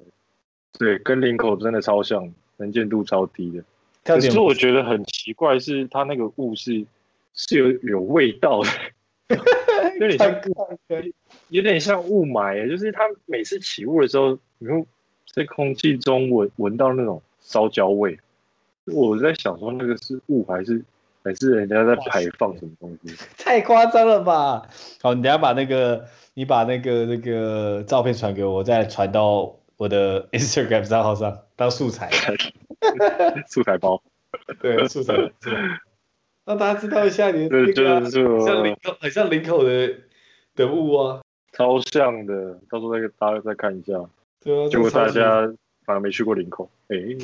[0.77, 3.63] 对，跟林口真的超像，能见度超低的。
[4.03, 6.85] 可是我觉得很奇怪，是它那个雾是
[7.33, 8.69] 是有有味道的，
[9.99, 10.67] 有点像雾，
[11.49, 14.85] 有点像雾霾，就是它每次起雾的时候，你会
[15.33, 18.17] 在空气中闻闻到那种烧焦味。
[18.85, 20.83] 我在想说，那个是雾还是？
[21.23, 23.13] 还是人家在排放什么东西？
[23.37, 24.65] 太夸张了吧！
[25.01, 32.09] 好，你等下把那个，你把那个那个照片传给我，我再传到我的 Instagram 账号上当素材。
[33.47, 34.01] 素材包。
[34.61, 35.15] 对，素材。
[36.45, 39.93] 让大家知道一下你的那个、啊，像领口，很像领口的
[40.55, 41.21] 的物啊，
[41.53, 42.59] 超像的。
[42.69, 43.93] 到时候再大家再看一下。
[44.43, 44.67] 对啊。
[44.69, 45.53] 结果大家
[45.85, 46.69] 反而没去过领口。
[46.87, 47.17] 哎、欸。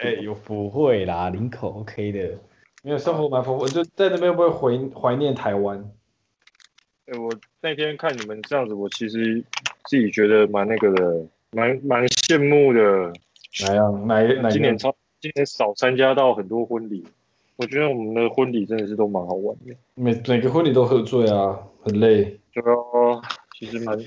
[0.00, 2.38] 哎、欸，又不会啦，领口 OK 的。
[2.82, 5.78] 没有生活蛮丰富，我就在那边会不会怀怀念台湾？
[7.06, 9.44] 哎、欸，我那天看你们这样子，我其实
[9.84, 13.12] 自己觉得蛮那个的，蛮蛮羡慕的。
[13.66, 14.06] 哪样？
[14.06, 14.50] 哪哪？
[14.50, 17.04] 今年超今年少参加到很多婚礼，
[17.56, 19.74] 我觉得我们的婚礼真的是都蛮好玩的。
[19.94, 22.38] 每每个婚礼都喝醉啊，很累。
[22.52, 22.62] 就
[23.58, 23.98] 其实蛮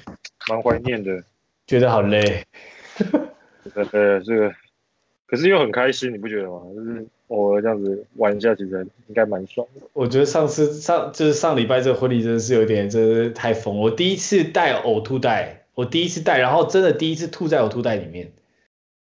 [0.50, 1.24] 蛮怀念的，
[1.68, 2.44] 觉得好累。
[3.76, 4.54] 呃呃，这个
[5.26, 6.62] 可是又很开心，你不觉得吗？
[6.76, 7.06] 就是。
[7.30, 9.82] 偶尔这样子玩一下，其实应该蛮爽的。
[9.94, 13.80] 我觉得上次上就是上礼拜这个婚礼真的是有点，真的太疯。
[13.80, 18.32] 我第一次带呕吐袋，我第一次带，然后真的第一次吐在我吐袋里面。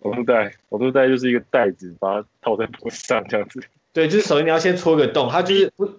[0.02, 3.64] 呕吐袋，呕吐袋就是一个袋子，把它套在脖子上这样子。
[3.94, 5.90] 对，就是首先你要先戳个洞，它就是不。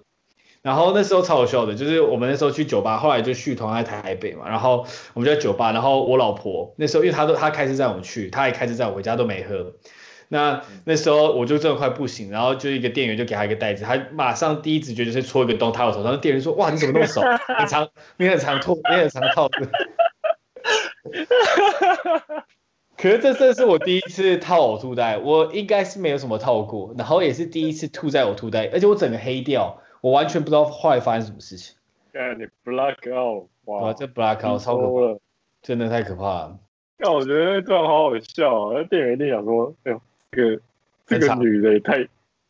[0.63, 9.75] 然后那时候超好笑的，就是我们那时候去酒吧，后来就续团在台北嘛，然后我们就在酒吧，然后我老婆那时候因为她都她开车载我们去，她也开车载我回家都没喝。
[10.29, 16.13] 那那时候我就真的快不行，然后就一个店员就给他一个袋子，他马上第一直觉就是戳一个洞套我手上。
[16.13, 17.21] 那店员说：“哇，你怎么那么熟？
[17.59, 19.71] 很长，你很长套，你很长套子。”
[22.97, 31.77] 可是这这是我第一次套呕吐袋，我应该是没有什么套过，然后也是第一次吐在呕吐袋，而且我整个黑掉，我完全不知道后来发生什么事情。
[32.13, 35.19] 看你 black out，哇，这 black out 超可怕，
[35.63, 36.59] 真的太可怕了。
[36.99, 40.01] 那我觉得那段好好笑啊，那店员一定想说：“哎呦。”
[40.37, 40.61] 这个
[41.07, 42.05] 这个女的也太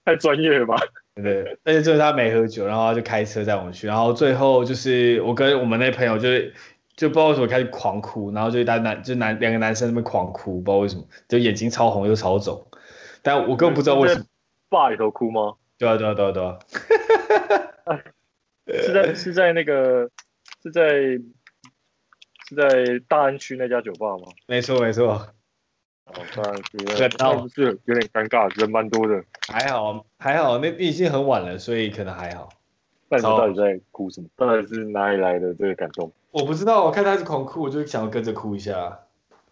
[0.07, 0.75] 太专业了吧？
[1.17, 6.55] 对，而且就是他没喝酒，然后他就开车载我们去，然后最后就是我跟我们那朋友就是
[6.97, 12.67] 就不知道为什么开始狂哭，然后就一男男就男两个男生在那边狂哭，不知道为什么，就眼睛超红又超肿，
[13.23, 14.25] 但我根本不知道为什么。
[14.69, 15.55] 爸里头哭吗？
[15.79, 16.59] 对啊对啊对啊对啊。
[18.67, 20.11] 是在是在那个
[20.63, 20.83] 是在
[22.49, 24.25] 是在大安区那家酒吧吗？
[24.47, 25.29] 没错没错。
[26.07, 29.23] 哦，当然是，那不是有点尴尬，人蛮多的。
[29.49, 32.49] 还好，还好，那毕竟很晚了，所以可能还好。
[33.09, 34.29] 那你到底在哭什么？
[34.37, 36.11] 到底是哪里来的这个感动？
[36.31, 39.01] 我不知道，我看他是狂哭，我就想要跟着哭一下。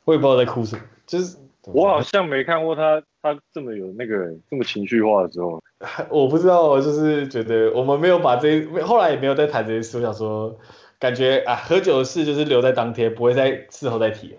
[0.04, 1.36] 我也不知道在哭什么，就是
[1.66, 5.62] 我好像没看过他，他这么有那个这么情绪化的时候。
[6.10, 10.58] 我不知道，我就是觉得我们没有把这后来也没有再谈这些事，我想说，
[10.98, 14.38] 感觉啊，喝酒的事就是留在当天，不会再事后再提了。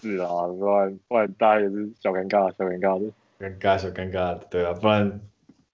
[0.00, 5.20] 是啊，不然不然大家也是小尴尬，小尴尬的，尴尬小尴尬的，对啊，不然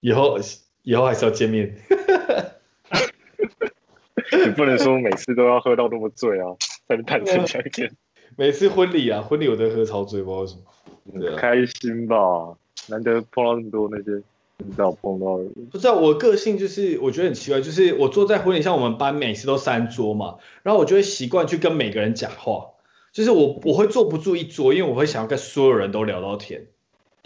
[0.00, 0.38] 以后
[0.82, 1.74] 以后还是要见面。
[4.46, 6.56] 你不能说每次都要喝到那么醉啊，
[6.88, 7.92] 才能坦诚相见。
[8.36, 11.20] 每次婚礼啊，婚礼我都喝超醉，不知道为什么。
[11.20, 12.16] 对啊，开心吧，
[12.88, 14.22] 难得碰到那么多那些
[14.58, 15.44] 很少碰到的。
[15.70, 22.70] 不知道我个性就是，我觉得很奇怪，就是我坐在婚礼，像我们班每次都三桌嘛，然后我就会习惯去跟每个人讲话。
[23.12, 26.66] 就是我我会坐不住一桌，因为我会想要跟所有人都聊到天，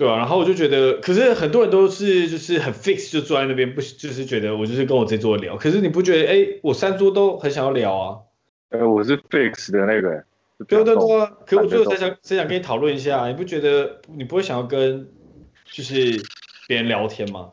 [0.01, 5.59] 对啊，然后我就觉得，可是很多人都是就是很 fix 就坐在那边，不就是觉得我就是跟我这桌聊。
[5.59, 8.19] 可是你不觉得，哎、欸，我三桌都很想要聊啊？
[8.71, 10.25] 呃，我是 fix 的那个，
[10.67, 11.31] 对对对啊。
[11.45, 15.07] 可我最后才想才想跟你讨论一下，你不觉得你不会想要跟
[15.71, 16.19] 就是
[16.67, 17.51] 别人聊天吗？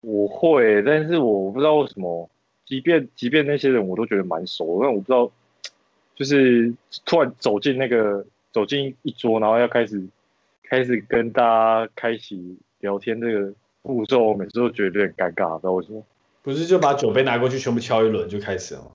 [0.00, 2.30] 我会，但是我不知道为什么，
[2.64, 5.30] 即便即便那些人我都觉得蛮熟，但我不知道。
[6.16, 6.74] 就是
[7.06, 10.02] 突然走进那个走进一桌，然后要开始
[10.70, 13.52] 开始跟大家开启聊天，这个
[13.82, 16.06] 步骤我每次都觉得有点尴尬，不知道为什么。
[16.42, 18.92] 不是就把酒杯拿过去，全部敲一轮就开始了吗？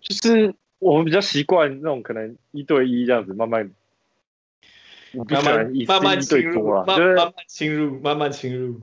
[0.00, 3.68] 就是我们比较习惯那种可能一对一这样子慢慢
[5.12, 8.80] 慢慢慢慢侵入，慢慢侵入，慢慢侵入。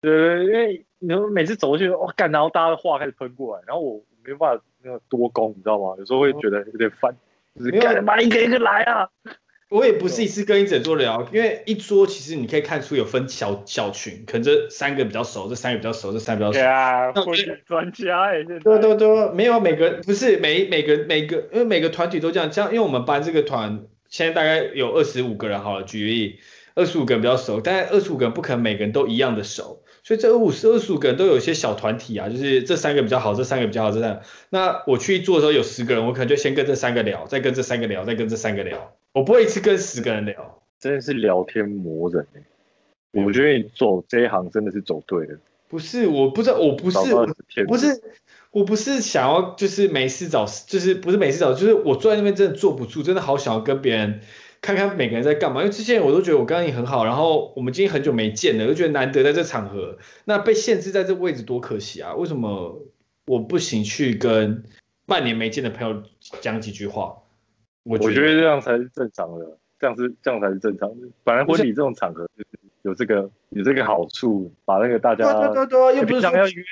[0.00, 5.94] 对，因为你们每次走过去，哇干，然后大家的话开始喷过来，然后我没办法那个多攻，你知道吗？
[5.96, 7.14] 有时候会觉得有点烦，
[7.54, 9.08] 就是干嘛一个一个来啊。
[9.74, 16.64] 我也不是一次跟一整桌聊，因为一桌其实你可以看出有分小小群，可能这三个比较熟，这三个比较熟，这三个比较熟。
[16.64, 26.38] 啊，婚礼专家哎，对对对，没有每个不是每每个每个，因为每个团体都这样，这样，因为我们班这个团现在大概有二十五个人好了，举例，
[26.76, 34.20] 二十五个人比较熟，但二十五个人不可能每个人都一样的熟，所以这五十二十五个人都有一些小团体啊，就是这三个比较好，这三个比较好，这样。
[34.50, 38.94] 那我去做的时候有十个人，我可能就先跟这三个聊，再跟这三个聊，再跟这三个聊。
[39.14, 42.42] 我不会一次跟十个人聊，真的是聊天魔人哎！
[43.24, 45.38] 我觉得你走这一行真的是走对了。
[45.68, 46.98] 不是，我不知道，我不是，
[47.66, 48.02] 不是，
[48.50, 54.20] 我不是想要就是没事找，就是不是没事找，就是我坐在那边真的坐不住，真的好想要跟别人
[54.60, 55.60] 看看每个人在干嘛。
[55.60, 62.14] 因为之前我都觉得我刚刚也很好，然后我们今天很久没见了，就觉得难得在这场合，那被限制在这位置多可惜啊！
[62.14, 62.82] 为什么
[63.26, 64.64] 我不行去跟
[65.06, 66.02] 半年没见的朋友
[66.40, 67.22] 讲几句话？
[67.84, 71.06] 我觉，我觉得这样才是正常的，这样是这样才是正常的。
[71.22, 72.48] 本来婚礼这种场合就是
[72.82, 76.64] 有这个有这个好处，把那个大家对对对，又不是想要约，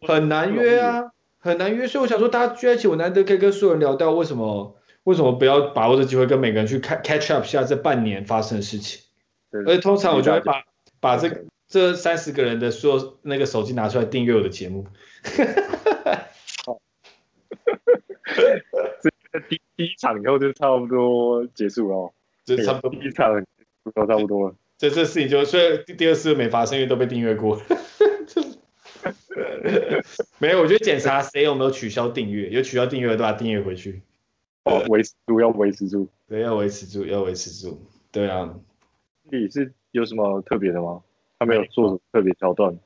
[0.00, 1.86] 很难约啊，很难约。
[1.86, 9.02] 所以我想说，大家聚在一起，我难得可以跟所有人聊到，为什么为什么不要把握这机会，跟每个人去 catch up 下这半年发生的事情？
[9.50, 10.64] 对而且通常我就会把
[10.98, 14.86] 把这这三十个人的所有那个手机拿出来订阅我的节目。
[19.48, 22.12] 第第一场以后就差不多结束了，
[22.44, 23.44] 就差不多第一场
[23.94, 24.54] 都差不多了。
[24.78, 27.60] 这这事情就所以第二次没发生，因为都被订阅过。
[30.38, 34.02] 没有，我觉得检查谁有没有取消订阅，有取消订阅的都把订阅回去。
[34.64, 37.80] 哦，维持住要维持住，对，要维持住，要维持住。
[38.10, 38.54] 对啊，
[39.30, 41.02] 你是有什么特别的吗？
[41.38, 42.78] 他没有做什么特别桥段。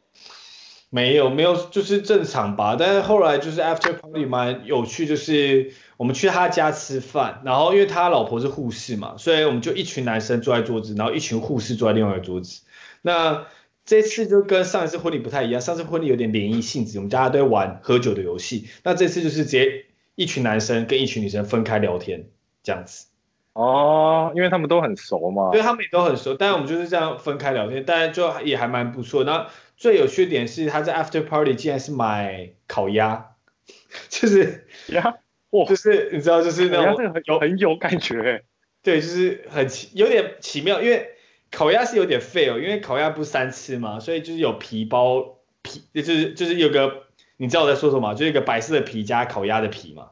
[0.91, 2.77] 没有没有，就是正常吧。
[2.79, 12.63] 但是后来就是 after party 蛮有趣，就是我们去他家吃饭，然后因为他老婆是护士嘛，所以我们就一群男生坐在桌子，然后一群护士坐在另外一个桌子。
[13.03, 13.47] 那
[13.85, 18.69] 这次就跟上一次婚礼不太一样，上次婚礼有点联谊性质，我们大家都在玩喝酒的游戏。
[18.83, 22.29] 那这次就是直接一群男生跟一群女生分开聊天
[22.63, 23.07] 这样子。
[23.53, 25.51] 哦，因为他们都很熟嘛。
[25.51, 29.25] 对，他们也都很熟，但是我们就是这样分开聊天，但就也还蛮不错。
[29.25, 29.49] 那
[29.79, 33.37] 最有趣的点是，他在 after party 竟然是买烤鸭，
[34.11, 35.19] 就是鸭，
[35.51, 38.45] 哇，就是你知道，就是那种有很有感觉，
[38.83, 41.11] 对，就是很奇，有点奇妙，因为
[41.53, 47.05] 烤鸭是有点废哦，因为烤鸭不是三吃嘛，所以就是有皮包皮，就是就是有个，
[47.37, 48.15] 你知道我在说什么吗？
[48.15, 50.11] 就是一个白色的皮加烤鸭的皮嘛，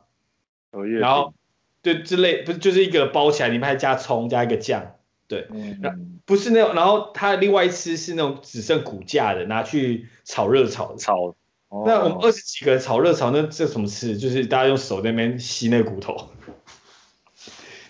[1.00, 1.34] 然后
[1.82, 4.95] 对，之类不是就是一个包起来，里面还加葱加一个酱。
[5.28, 11.34] 对，嗯，不是那种，然后它另外一只是那种只剩骨架的，拿去炒热炒炒。
[11.68, 14.16] 哦、那我们二十几个人炒热炒，那这什么吃？
[14.16, 16.30] 就是大家用手在那边吸那个骨头。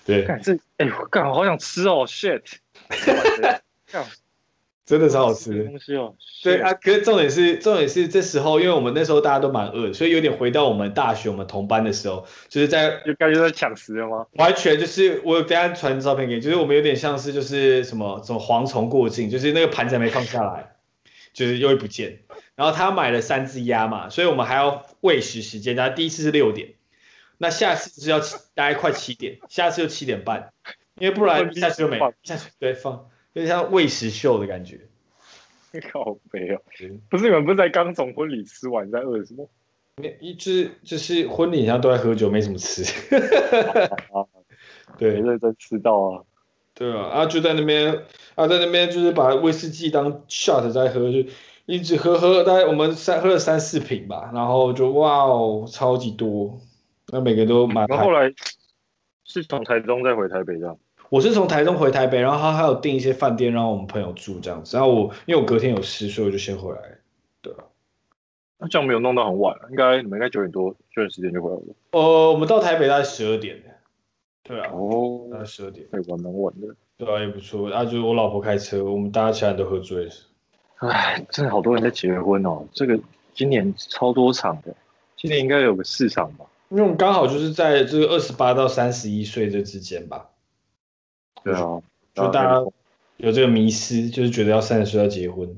[0.07, 2.43] 对，这哎，呦干，好想吃哦，shit。
[4.87, 6.15] 真的超好吃，东西哦。
[6.45, 14.27] 对啊，可是重点是重点是这时候，因为我们那时候大家都蛮饿，所以有点回到我们大学我们同班的时候，就是在就感觉在抢食了吗？
[14.35, 20.77] 完全就是我等下传照片给你，就是我们有点像是就是什么什么蝗虫过境，就是那个盘子还没放下来，
[21.35, 22.21] 就是又会不见。
[22.55, 26.75] 然后他买了三只鸭嘛，所以我们还要喂食时间，他第一次是六点，
[27.39, 28.21] 那下次是要
[28.55, 30.53] 大概快七点，下次就七点半，
[31.01, 33.09] 因为不然 下次就没，一下次对放。
[33.37, 34.81] 有点像喂食秀的感觉，
[35.93, 36.63] 靠北哦，
[37.11, 39.47] 不是你们不是在刚从婚礼吃完在饿什么？
[39.99, 42.83] 没，一直就是婚礼上都在喝酒，没什么吃。
[44.97, 46.23] 对，认真吃到啊。
[46.73, 48.05] 对啊，啊就在那边
[48.37, 51.29] 啊在那边就是把威士忌当 shot 在喝，就
[51.67, 56.59] 一直喝喝，大概我们三喝了三四瓶吧，然后就哇哦超级多，
[57.09, 57.87] 那每个都蛮。
[57.87, 58.33] 然后后来
[59.25, 60.79] 是从台中再回台北这样。
[61.09, 66.81] 我是从台中回台北，然后他还有订一些饭店让我们朋友住这样子，然后我因为我隔天有事，所以我就先回来。
[67.43, 67.65] 对啊，
[68.59, 71.63] 那这样没有弄到很晚，应该你们应该九点多这段时间就回来了。
[71.93, 73.63] 呃，我们到台北大概十二点。
[74.43, 76.75] 对啊，哦，大概十二点，还蛮晚的。
[76.97, 77.69] 对啊，也不错。
[77.71, 80.11] 啊，就是我老婆开车，我们大家其他人都喝醉了。
[80.77, 82.99] 哎，真的好多人在结婚哦，这个
[83.35, 84.75] 今年超多场的，
[85.17, 86.47] 今年应该有个四场吧？
[86.69, 90.31] 因为我们刚好就是在这个二十八到三十一岁这之间吧。
[91.43, 91.83] 对啊，
[92.15, 92.65] 就大家
[93.19, 95.57] 有这个迷失，就是觉得要三十岁要结婚，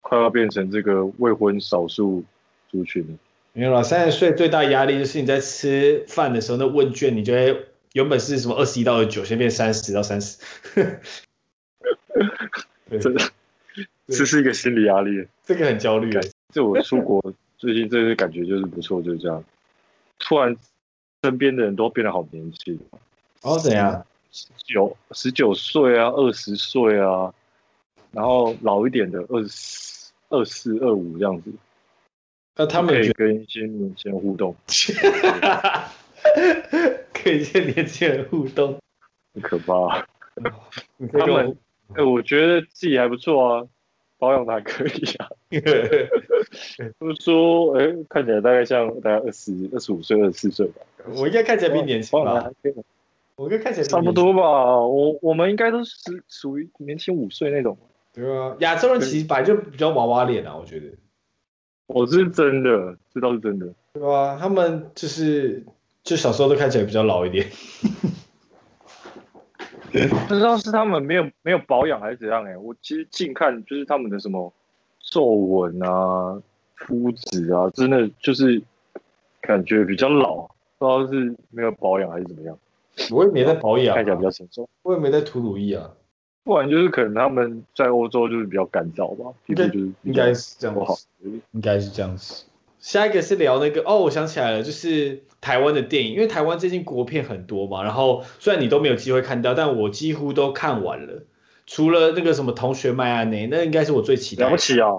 [0.00, 2.24] 快要变成这个未婚少数
[2.70, 3.18] 族群了。
[3.52, 10.38] 没有了，三十岁最大压力就是你在吃饭的时候，那问卷你就会原本是什么二十一到二十九，现在变三十到三十。
[13.00, 13.20] 真的，
[14.08, 15.26] 这是一个心理压力。
[15.44, 16.22] 这个很焦虑啊！
[16.52, 17.20] 就我出国
[17.58, 19.42] 最近这个感觉就是不错，就是这样。
[20.18, 20.56] 突然
[21.22, 22.78] 身边的人都变得好年轻。
[23.42, 24.06] 哦，怎样？
[24.34, 27.32] 十九十九岁啊，二十岁啊，
[28.10, 31.52] 然后老一点的二十二四二五这样子。
[32.56, 34.54] 那他们可以跟一些年轻人互动。
[37.12, 38.78] 可以跟年轻人互动，
[39.32, 40.06] 很可怕、啊。
[41.12, 41.56] 他们，
[41.94, 43.64] 哎、欸，我觉得自己还不错啊，
[44.18, 45.30] 保养的还可以啊。
[45.50, 45.60] 就
[47.14, 50.82] 是说，哎、欸，看起来大概像大概二十二十五岁、二十四岁吧。
[51.14, 52.50] 我应该看起来比年轻吧？
[53.36, 54.78] 我应该看起来差不多吧。
[54.78, 57.76] 我我们应该都是属于年轻五岁那种。
[58.12, 60.86] 对啊，亚洲人其实本来就比较娃娃脸啊，我觉得。
[61.86, 63.72] 我是真的，这倒是真的。
[63.92, 65.64] 对啊，他们就是。
[66.04, 67.48] 就小时候都看起来比较老一点，
[70.28, 72.58] 不知道是他们没有没有保养还是怎样哎、欸。
[72.58, 74.52] 我其实近看就是他们的什么
[75.00, 76.42] 皱纹啊、
[76.74, 78.62] 肤质啊，真的就是
[79.40, 82.58] 感觉比较老，不知道是没有保养还是怎么样。
[83.10, 84.68] 我也没在保养、啊，看起来比较成熟。
[84.82, 85.90] 我也没在涂乳液啊，
[86.44, 91.06] 不然就是可能他们在欧洲就是比较干燥吧，皮肤就是应该是这样子，
[91.52, 92.44] 应该是这样子。
[92.78, 101.22] 下一个是聊那个哦，我想起来了，就是台湾的电影，因为台湾最近国片很多嘛，然后虽然你都没有机会看到，但我几乎都看完了，
[101.66, 104.50] 除了那个什么同学麦阿内，那应该是我最期待的。
[104.50, 104.90] 了不起啊！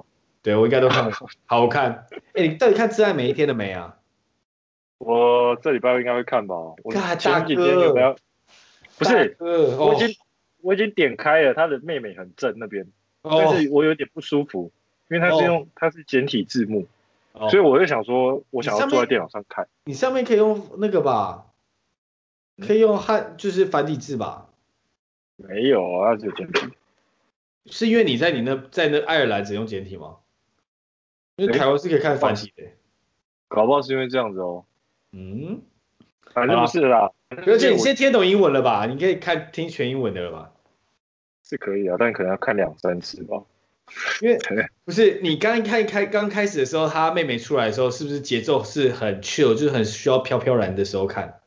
[0.41, 1.11] 对，我应该都看了，
[1.45, 2.07] 好看。
[2.33, 3.97] 哎、欸，你到底看《挚爱每一天》了没啊？
[4.97, 6.55] 我这礼拜应该会看吧。
[6.83, 8.15] 我前几天有没有？
[8.97, 10.11] 不是，我已经、哦、
[10.61, 12.87] 我已经点开了，他的妹妹很正那边，
[13.21, 14.71] 但是我有点不舒服，
[15.09, 16.87] 因为他是用他、哦、是简体字幕。
[17.49, 19.67] 所以我就想说，我想要坐在电脑上看。
[19.83, 21.47] 你上面可以用那个吧，
[22.65, 24.49] 可以用汉，就是繁体字吧？
[25.35, 26.69] 没有啊，那只有简体。
[27.65, 30.19] 是因为你在你那在那爱尔兰只用简体吗？
[31.35, 32.63] 因为台湾是可以看繁体的。
[33.49, 34.63] 搞不好是因为这样子哦。
[35.15, 35.61] 嗯，
[36.33, 37.11] 反正不是啦。
[37.47, 38.85] 而且你先听懂英文了吧？
[38.85, 40.51] 你可以看听全英文的了吧？
[41.43, 43.43] 是可以啊，但可能要看两三次吧。
[44.21, 44.37] 因为
[44.83, 51.39] 不是你刚开开刚开始的时候，他妹妹出来的时候，是不是节奏是很 chill，就是很需要飘飘然的时候看？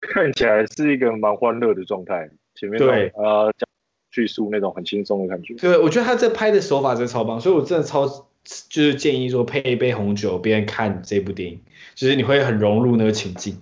[0.00, 3.68] 看起来是一个蛮欢乐的状态，前面对呃讲
[4.10, 5.54] 叙述那种很轻松的感觉。
[5.54, 8.28] 对，我觉得他这拍的手法真的超棒，所以我真的超
[8.68, 11.60] 就是建议说配一杯红酒边看这部电影，
[11.94, 13.58] 就是你会很融入那个情境。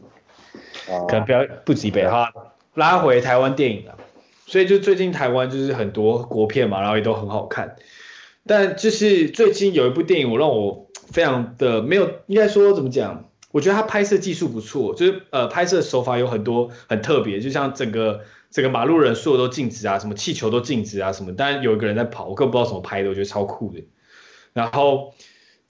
[0.89, 2.30] 啊，可能不要不止一杯哈，
[2.74, 3.97] 拉回台湾电影了。
[4.47, 7.76] 所以就最近台湾就是很多国片嘛，然后也都很好看。
[8.47, 13.30] 但就是最近有一部电影，我让我非常的没有，应该说怎么讲？
[13.53, 18.20] 我觉得它拍摄技术不错，就是呃拍摄手法有很多很特别，就像整个
[18.51, 21.32] 整个马路人所有都静止啊，什么气球都静止啊什么。
[21.35, 23.82] 但有一个人在跑，我根本不知道怎么拍的，我觉得超酷的。
[24.55, 25.15] 然后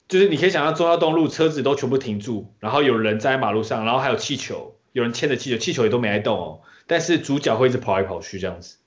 [0.07, 6.61] 就是你可以想象中央东路车子都全部停住，然后有人在马路上，然后还有气球，有人牵着气球，气球也都没在动哦。
[6.87, 8.77] 但是主角会一直跑来跑去这样子，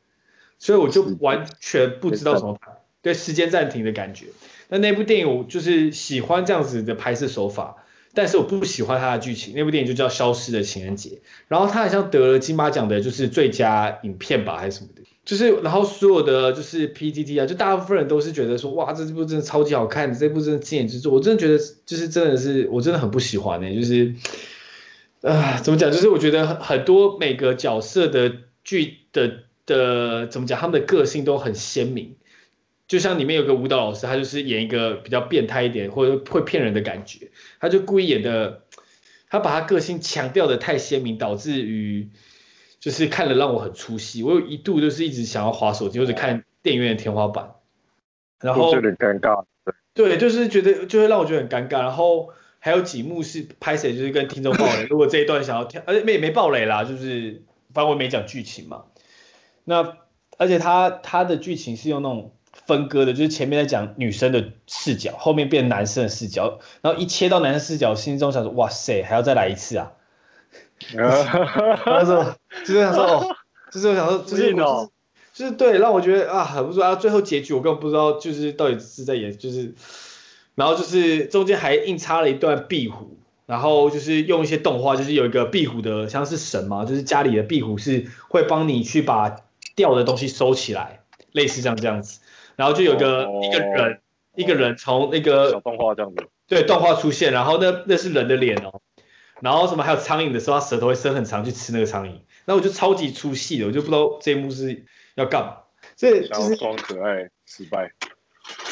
[0.59, 2.71] 所以我就完全不知道怎么拍，
[3.03, 4.27] 对时间暂停的感觉。
[4.69, 7.85] 那那部电影我就是喜欢这样子的拍摄手法，
[8.15, 9.55] 但是我不喜欢它的剧情。
[9.57, 11.11] 那部电影就叫《消失的情人节》，
[11.49, 21.13] 然后它好像得了金马奖的，就是最佳影片吧还是什么的，就是然后所有的就是 PTT 啊，就大部分人都是觉得说哇，这部真的超级好看，这部真的经典之作。
[21.13, 24.15] 我真的觉得就是真的是我真的很不喜欢呢、就是。
[25.21, 25.91] 啊，怎么讲？
[25.91, 32.15] 就是我觉得很多每个角色的剧的的怎么讲，他们的个性都很鲜明。
[32.87, 38.63] 就像里面有个舞蹈老师，他就是演一个比较变态一点或者会骗人的感觉，他就故意演的，
[39.29, 42.09] 他把他个性强调的太鲜明，导致于
[42.81, 44.23] 就是看了让我很出戏。
[44.23, 47.55] 我有一度就是一直想要滑手机或者看电影院的天花板，
[48.41, 49.45] 然后有点尴尬。
[49.95, 52.31] 对，就是觉得就会让我觉得很尴尬，然后。
[52.61, 54.89] 还有几幕是拍谁，就是跟听众爆雷。
[54.91, 58.87] 如果这一段想要跳，而且没没爆雷啦，就是反正我没讲剧情嘛。
[59.63, 59.97] 那
[60.39, 62.35] 而且他他的剧情是用那种
[62.67, 69.93] 分割的，就是前面在讲女生的视角，后面变男生的视角，然后一切到男生视角，心中想说哇塞，还要再来一次啊！
[71.85, 73.37] 他说就是想说哦，
[73.73, 74.89] 就是我想说 就是就是，
[75.35, 76.95] 就是对，让我觉得啊很不错啊。
[76.95, 79.75] 最后结局我根本不知道，就是到底是在演就是。
[80.55, 83.17] 然后就是中间还硬插了一段壁虎，
[83.47, 89.37] 然后就是用一些动画，就是有一个壁虎的像是神嘛，就是家里的壁虎是会帮你去把
[89.77, 92.19] 掉的东西收起来，类似这样这样子。
[92.57, 94.01] 然后就有个、哦、一个人
[94.35, 98.81] 一个人从那个小动画这样子，对动画出现，然后那那是人的脸哦。
[99.41, 104.85] 然后什么还有苍蝇的时候，他舌头会伸很长去吃那个苍蝇，那我就超级出戏的，我就不知道这一幕是
[105.15, 105.57] 要干嘛。
[105.97, 107.91] 所以就是装可爱失败。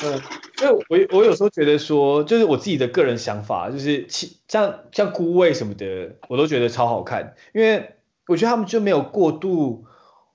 [0.03, 0.23] 嗯，
[0.57, 4.07] 所以我我有时候觉得说，就是我自己的个人想法，就是
[4.49, 7.97] 像像孤味什么的，我都觉得超好看，因为
[8.27, 9.85] 我觉得他们就没有过度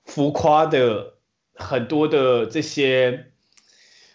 [0.04, 1.14] 浮夸的
[1.54, 3.26] 很多的这些，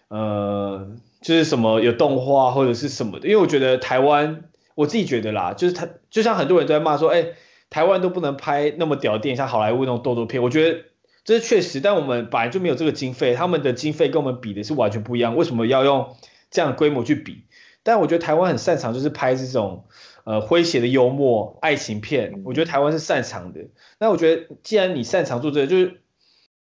[0.07, 4.45] 呃，就是什么有动画或者是什么的，因为我觉得台湾，
[4.77, 7.29] 我自己觉得啦，就是他就像很多人都在骂说，哎，
[7.71, 10.83] 台湾都不能拍那么屌的电影，像好莱坞那种动作片，我觉得。
[11.27, 15.35] 这是确实，但我们本来就没有这个经费，他们的经费跟我们比的是完全不一样。
[15.35, 16.15] 为什么要用
[16.49, 17.43] 这样的规模去比？
[17.83, 19.87] 但我觉得台湾很擅长就是拍这种
[20.23, 23.59] 呃诙谐的幽默爱情片，我觉得台湾是擅长的。
[23.99, 26.01] 那我觉得既然你擅长做这个，就是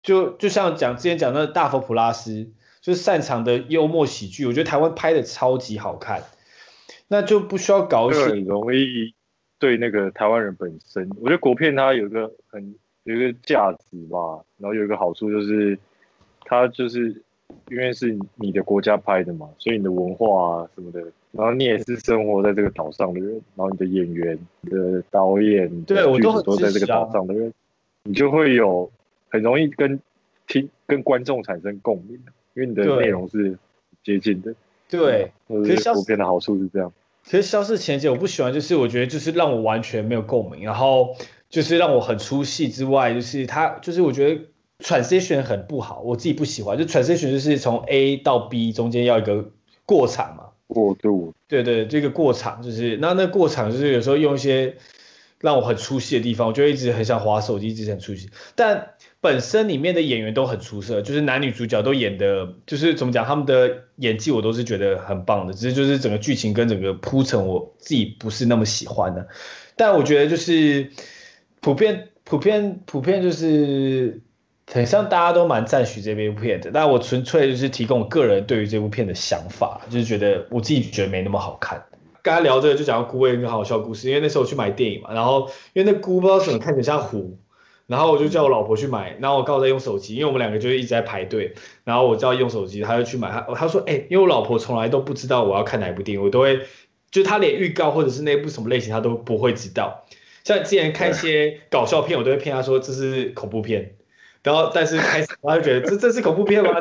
[0.02, 2.50] 就就像讲之前讲的大佛普拉斯，
[2.82, 6.24] 就是擅长的幽默喜剧，我觉得台湾拍的超级好看，
[7.10, 8.30] 那就不需要搞死。
[8.30, 9.12] 很容易
[9.58, 12.74] 对那个台湾人本身，我觉得国片它有一个很。
[13.04, 15.76] 有一个价值吧，然后有一个好处就是，
[16.44, 17.08] 它就是
[17.70, 21.00] 因为是你的国家拍的嘛，所以你的文化啊什么的，
[21.32, 27.52] 然后你也是生活在这个岛上的人，然后你的演员、你的导演、对我都都在这个岛上的人，
[28.04, 28.88] 你就会有
[29.30, 29.98] 很容易跟
[30.46, 32.22] 听跟观众产生共鸣，
[32.54, 33.58] 因为你的内容是
[34.04, 34.54] 接近的。
[34.90, 36.92] 对，可是普遍的好处是这样。
[37.30, 41.16] 其实《消失的情节》我不喜欢，就是我觉得就是让我完全没有共鸣，然后。
[41.48, 44.40] 就是让我很出戏之外，就是他就是我觉得
[44.78, 46.78] transition 很不好，我自己不喜欢。
[46.78, 49.50] 就 transition 就是从 A 到 B 中间要一个
[49.84, 50.50] 过场嘛。
[50.68, 51.34] 过渡。
[51.48, 54.76] 对对，这个过场就是那那过场就是有时候用一些
[55.40, 58.30] 让我很出戏的地方，我就一直很想滑手机，一直很出戏。
[58.54, 65.52] 但本身里面的演员都很出色，就是男女主角都演的，就是怎么讲，他们的演技我都是觉得很棒的。
[65.52, 69.28] 只是就是整个剧情跟整个铺陈，我自己不是那么喜欢的。
[69.76, 70.90] 但我觉得就是。
[71.62, 74.22] 普遍普遍普遍就是，
[74.66, 81.84] 很像大家都蛮赞许这部片的，但我纯粹就是提供我个人对于这部片的想法，就是觉得我自己觉得没那么好看。
[82.22, 87.38] 刚才聊这个就讲到菇味一个好笑故事，因为那时候我去买电影嘛，然后因为那菇不知道怎么看起来像虎，
[87.90, 96.60] 然后我就叫我老婆去买，然后我刚好在用手机，因为我们两个就一直在排队，然后我叫她用手机，她就去买，她她说哎、欸，因为我老婆从来都不知道我要看哪部电影，我都会，
[97.10, 100.04] 就她连预告或者是那部什么类型她都不会知道。
[100.44, 103.96] 像之前看一些搞笑片，我都会骗她说这是恐怖片，
[104.44, 106.80] 然后但是开始她就觉得这这是恐怖片吗？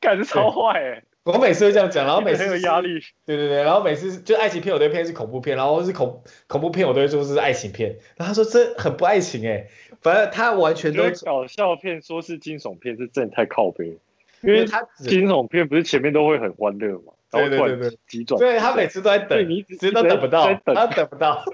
[0.00, 1.02] 感觉 超坏哎！
[1.24, 3.00] 我每次都这样讲，然后每次很有压力。
[3.24, 9.68] 对对对，然后每次就爱情片我都会骗是恐怖片，然后是恐恐怖片我都会说是爱情片，然后他说这很不爱情哎，
[10.00, 13.98] 反正他完全都搞笑片说是惊悚片是真的太靠北，
[14.40, 21.44] 因为他惊悚片不是前面都会很欢乐嘛，然后突然急转，对他每次都在等，你一直都等不到，他等不到。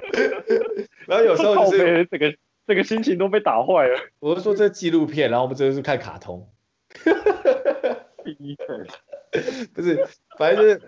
[1.06, 2.34] 然后有时候就是这个
[2.66, 3.98] 这个心情都被打坏了。
[4.20, 6.48] 我是说这纪录片，然后我们真的是看卡通。
[9.74, 10.06] 不是，
[10.38, 10.82] 反正就是，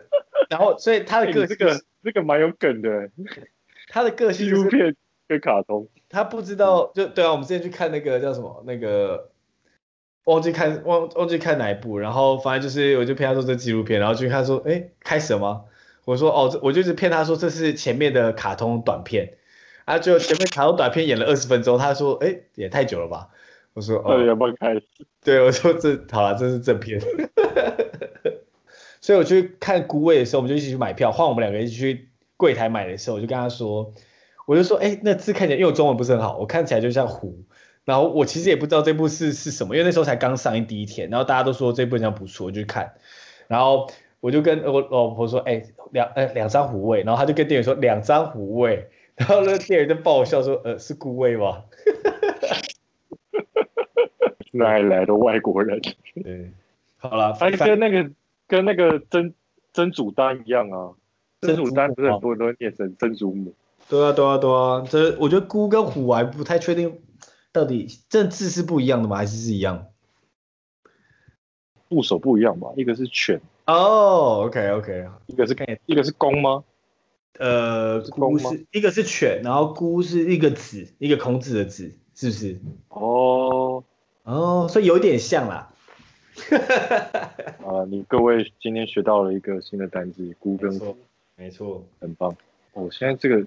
[0.51, 3.11] 然后所以他的个性、这个这个蛮有梗的。
[3.89, 4.97] 他的个性纪录片
[5.29, 7.33] 跟卡通，他不知道就对啊。
[7.33, 9.31] 我们之前去看那个叫什么那个
[10.25, 15.65] 忘记看忘忘记看哪一部，然后反正就是我就骗他说这纪录片，然后就看说哎开始了吗？
[16.05, 19.35] 我说哦，我就是骗他说这是前面的卡通短片，
[19.85, 23.29] 啊，就前面卡通短片演了二十分钟，他说哎也太久了吧？
[23.75, 24.83] 我说哦，要不要开始？
[25.25, 27.01] 对，我说这好了，这是正片。
[29.01, 33.93] 所以我去看孤味的时候，我们就一起去买票，换我们两个一起去柜台买的时候，我就跟他说，
[34.47, 37.45] 我就说哎那字看起来，因为我中文不是很好，我看起来就像湖，
[37.85, 42.93] 然后我其实也不知道这部是是什么，因为那时候才刚上映第一天，然后大家都说这部好像不错，我就去看，
[43.49, 43.89] 然后。
[44.23, 51.65] 我就跟我老婆说，哎、欸，两呃两张虎位，然后他就跟店员说两张虎位， 然后那店员就爆笑说，呃是孤味吗？
[54.53, 55.81] 哪里来的外国人？
[56.23, 56.53] 对，
[56.99, 58.11] 好了，反正跟那个
[58.47, 59.35] 跟那个曾
[59.73, 60.93] 曾祖丹一样啊，
[61.41, 63.55] 曾祖丹不是很多人都会念成曾祖母？
[63.89, 67.01] 对啊对啊对啊，这我觉得菇跟虎我还不太确定，
[67.51, 69.17] 到底这字是不一样的吗？
[69.17, 69.89] 还是是一样？
[71.89, 72.73] 部首不一样吧？
[72.77, 73.41] 一个是犬。
[73.67, 76.65] 哦，OK，OK，一个是看，一个是公吗？
[77.39, 82.61] 呃，菇是一个是犬，然后孤是一个子，一个孔子的子，是不是？
[82.89, 83.85] 哦，
[84.25, 85.73] 哦，所以有点像啦。
[87.65, 90.97] 啊，你各位今天学到了一个新的单字，菇跟虎，
[91.37, 92.37] 没错，很棒。
[92.73, 93.47] 我现在这个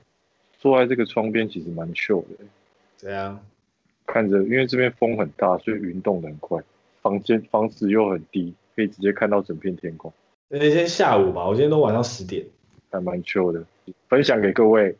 [0.59, 2.45] 坐在这个窗边其实蛮 chill 的。
[2.97, 3.39] 怎样？
[4.05, 6.61] 看着，因为这边风很大，所以云动的很快。
[7.01, 8.53] 房间房子又很低。
[8.75, 10.11] 可以直接看到整片天空。
[10.49, 12.45] 那天下午吧，我今天都晚上十点，
[12.91, 13.63] 还蛮 chill 的。
[14.09, 14.97] 分享给各位。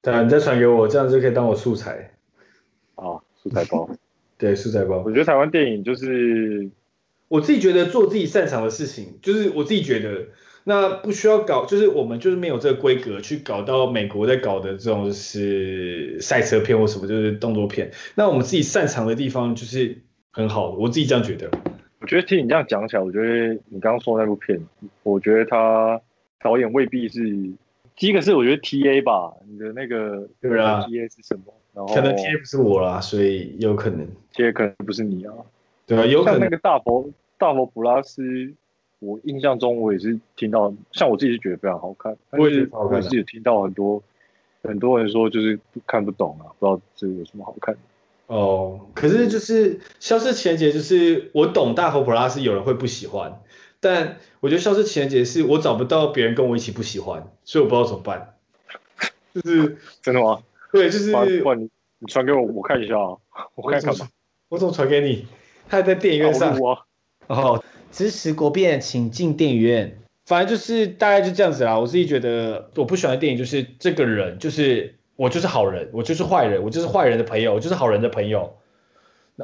[0.00, 2.10] 对啊，你再传给我，这样就可以当我素材。
[2.94, 3.86] 啊，素材包。
[4.42, 5.00] 对，素材包。
[5.06, 6.68] 我觉得台湾电影就是
[7.28, 10.26] 我自己觉得做自己擅长的事情，就是我自己觉得。
[10.64, 17.90] 那不需要搞，就是我们就是没有这个规格去搞到美国在搞的这种就是赛车片或什么，就是动作片。
[18.14, 19.98] 那我们自己擅长的地方就是
[20.30, 21.50] 很好，我自己这样觉得。
[22.00, 24.60] 我觉得听你这样讲起来，我觉得你刚刚说的那部片，
[25.02, 26.00] 我觉得他
[26.40, 27.20] 导演未必是
[27.96, 31.52] 第一个是我觉得 T A 吧，你的那个对啊 T A 是什么？
[31.74, 34.06] 然后可能 T A 不是我啦，所以有可能
[34.38, 35.32] A 可能不是你啊，
[35.86, 38.52] 对啊，有可能那个大佛大佛普拉斯。
[39.04, 42.16] 我印象中，我也是听到，像我自己是觉得非常好看。
[42.30, 42.98] 我也是好看。
[42.98, 44.00] 我自己听到很多
[44.62, 45.58] 很多人说，就是
[45.88, 47.80] 看不懂啊，不知道这个有什么好看的。
[48.28, 53.40] 哦，可是就是《消失情人节》，就是我懂大佛普拉斯有人会不喜欢，
[53.80, 58.36] 但我觉得《消失情人节》是我找不到别人跟我一起不喜欢，所以我不知道怎么办。
[59.34, 60.44] 就是 真的吗？
[60.74, 61.12] 对，就是。
[61.56, 61.68] 你
[61.98, 63.16] 你传给我，我看一下啊。
[63.54, 64.08] 我看看吧。
[64.48, 65.26] 我怎么传给你？
[65.68, 66.56] 他还在电影院上。
[66.56, 66.86] 啊、
[67.28, 67.64] 哦。
[67.90, 69.98] 支持国片，请进电影院。
[70.24, 71.78] 反正就是大概就这样子啦。
[71.78, 78.56] 我自己觉得，我不喜欢的电影就是这个人，就是我就是好人，我就是坏人，我就是坏人的朋友，我就是好人的朋友。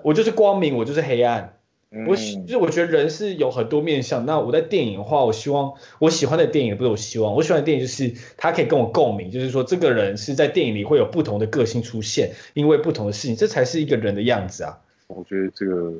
[0.02, 1.57] 我就是光明，我就是黑暗。
[1.90, 4.26] 嗯、我喜就是我觉得人是有很多面向。
[4.26, 14.78] 那我在电影的话，我希望我喜欢的电影不是我希望，我喜欢的电影就是他可以跟我共鸣，就是说这个人是在电影里会有不同的个性出现，因为不同的事情，这才是一个人的样子啊。
[15.06, 15.94] 我觉得这个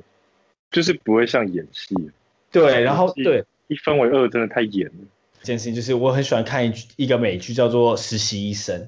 [0.70, 1.94] 就是不会像演戏。
[2.50, 4.92] 对，然后对一分为二真的太严了。
[5.40, 8.80] 这件事情就是我很喜欢看一一个美剧叫做《实习医生》，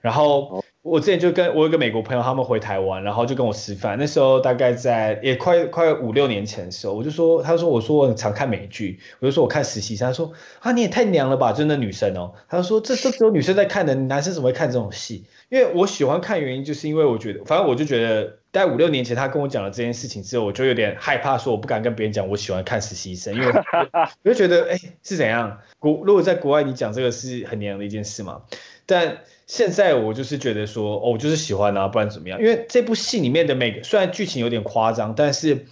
[0.00, 15.24] 然后我之前就跟我有一个美国朋友他们回台湾，然后就跟我吃饭，那时候大概在也快快五六年前的时候，我就说，他说我说我很常看美剧，我就说我看《实习生》，他说啊你也太娘了吧，就是那女生哦，他就说这这只有女生在看的，男生怎么会看这种戏？
[15.48, 18.36] 因为我喜欢看原因就是因为我觉得，反正我就觉得。
[18.54, 23.48] 在五六年前，他跟我讲了这件事情之后，我就有点害怕，说我不敢跟别人讲我喜欢看实习生，因为
[24.22, 25.58] 我就觉得，哎、欸，是怎样？
[25.80, 28.42] 国如果在国外，你讲这个是很娘的一件事嘛？
[28.86, 32.40] 但现在我就是觉得说，哦，我就是喜欢啊，不然怎么样？
[32.40, 35.66] 因为这部戏里面的每个，虽然剧情有点夸张，但是。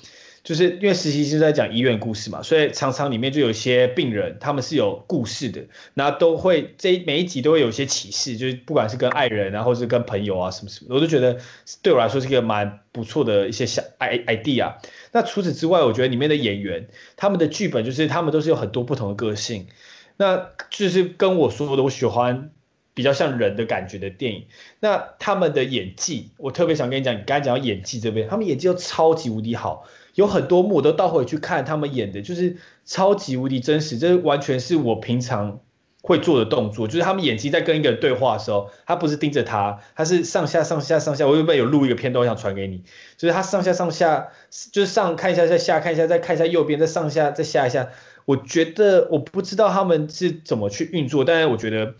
[0.44, 11.38] 就是因为实习是在讲医院故事嘛，所以常常里面就有一些病人，他们是有故事的，那都会这每一集都会有一些启示，就是不管是跟爱人啊，或是跟朋友啊什么什么，我都觉得
[11.80, 14.74] 对我来说是一个蛮不错的一些小 idea。
[15.12, 19.68] 那除此之外，我觉得里面的演员，他们的剧本就是他们都是有很多不同的个性，
[20.16, 22.50] 那就是跟我说的，我喜欢
[22.94, 24.46] 比较像人的感觉的电影。
[24.80, 29.86] 那他们的演技，我特别想跟你讲，你刚才讲到演技这边，他们演技都超级无敌好。
[30.14, 35.60] 有很多幕我都倒回去看他们演的，就是超级无敌真实，这完全是我平常
[36.02, 36.86] 会做的动作。
[36.86, 41.26] 就是他们演技在跟一个人对话的时候，他不是盯着他，他是上下上下上下。
[41.26, 42.84] 我原本有录一个片段，我想传给你，
[43.16, 44.28] 就是他上下上下，
[44.70, 47.88] 就是上看一下再下看一下再看一下右边再上下再下一下。
[48.26, 51.94] 我觉得我不知道他们是怎么去运作，但是我觉得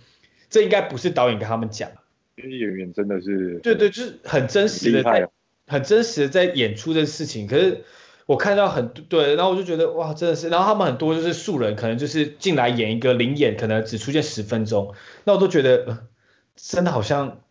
[0.53, 1.91] 这应该不是导演跟他们讲，
[2.37, 5.29] 因为演员真的是对对，就是很真实的在
[5.67, 7.83] 很真实的在演出的事情，可是。
[8.25, 14.95] 我看到很多对，然后我就觉得哇，真的是，然后他们很多就是素人，可能就是进来演一个临演，可能只出现十分钟，
[15.25, 16.07] 那我都觉得，呃，
[16.55, 17.43] 真的好像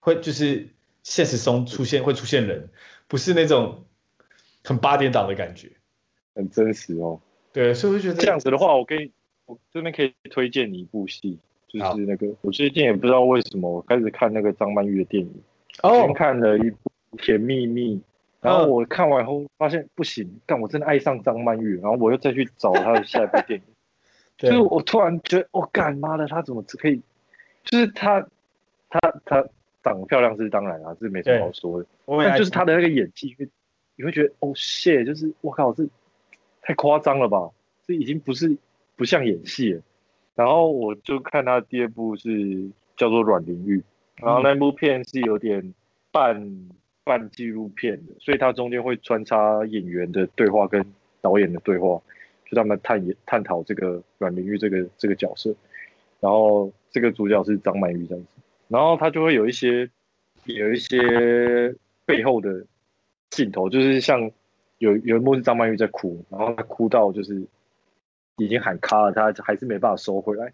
[0.00, 0.70] 会就是
[1.02, 2.70] 现实中出现会出现人，
[3.08, 3.84] 不是那种
[4.64, 5.72] 很八点档的感觉，
[6.34, 7.20] 很真实哦。
[7.52, 9.12] 对，所以我就觉得这样子的话，我可以
[9.44, 11.38] 我这边可以推荐你一部戏，
[11.68, 15.42] 就是那个我最近也不知道为什么我开始看那个张曼玉的电影，
[15.82, 16.90] 哦，看了一部
[17.24, 17.96] 《甜蜜蜜》。
[18.42, 23.66] 然后我看完后发现不行，但我真的爱上张曼玉，然后我又再去找她的下一部电影，
[24.38, 27.02] 就是我突然觉得，我、哦、干妈的，她怎么可以？
[27.64, 28.20] 就是她，
[28.88, 29.44] 她，她
[29.82, 31.86] 长得漂亮是当然啊，这没什么好说的。
[32.06, 33.34] 但就是她的那个演技，
[33.96, 35.84] 你会觉得哦谢，就是我靠，这
[36.62, 37.50] 太夸张了吧？
[37.84, 38.56] 这已经不是
[38.94, 39.82] 不像演戏了。
[40.36, 43.78] 然后我就看他第二部是叫做《阮玲玉》，
[44.24, 45.74] 然后那部片是有点
[46.12, 46.68] 半。
[47.06, 50.84] 半纪录片的，所以它中间会穿插演员的对话跟
[51.20, 52.02] 导演的对话，
[52.50, 55.54] 就他们探演探讨这个阮玲玉这个这个角色，
[56.18, 58.28] 然后这个主角是张曼玉这样子，
[58.66, 59.88] 然后他就会有一些
[60.46, 61.72] 有一些
[62.04, 62.66] 背后的
[63.30, 64.28] 镜头，就是像
[64.78, 67.40] 有有一幕是张曼玉在哭，然后她哭到就是
[68.36, 70.52] 已经喊卡了，他还是没办法收回来，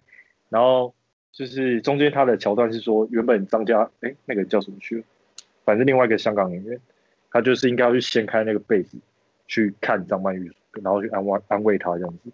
[0.48, 0.94] 然后
[1.32, 5.04] 就是中间他的桥段是说，原本张家哎那个叫什么去了？
[5.64, 6.80] 反正另外一个香港演员，
[7.30, 8.98] 他就是应该要去掀开那个被子，
[9.46, 10.52] 去看张曼玉，
[10.82, 12.30] 然后去安慰安慰她这样子。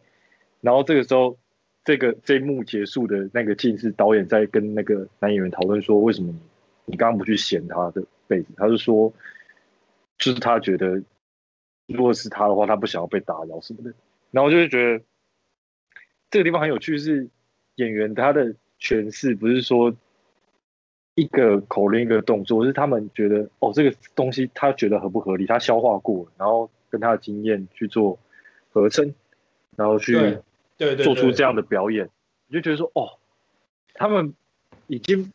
[0.61, 1.39] 然后这个时候，
[1.85, 6.41] 这个这一幕结束的那个镜是导演在跟那个男演员讨论说，为什么你
[6.87, 8.49] 你刚刚不去掀他的被子？
[8.57, 9.13] 他就说，
[10.19, 11.03] 就是他觉得，
[11.87, 13.95] 如果是他的话，他不想要被打扰什么的。
[14.31, 15.05] 然后就是觉得
[16.31, 17.29] 这个地方很有趣，是
[17.77, 19.95] 演员他的诠释，不是说
[21.15, 28.19] 一个口令一个动作，是他们觉得哦，这个东西他觉得合不合理，他消化过，然后跟他的经验去做
[28.71, 29.15] 合成，
[29.77, 30.39] 然后去。
[30.79, 32.09] 对，做出这样的表演，
[32.47, 33.19] 你就觉得说，哦，
[33.95, 34.33] 他们
[34.87, 35.33] 已经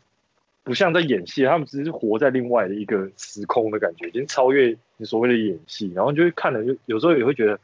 [0.63, 5.91] 不像在演戏，他们只是活在另外的一个时空的感觉，已经超越你所谓的演戏。
[5.93, 7.59] 然后就会看了，就有时候也会觉得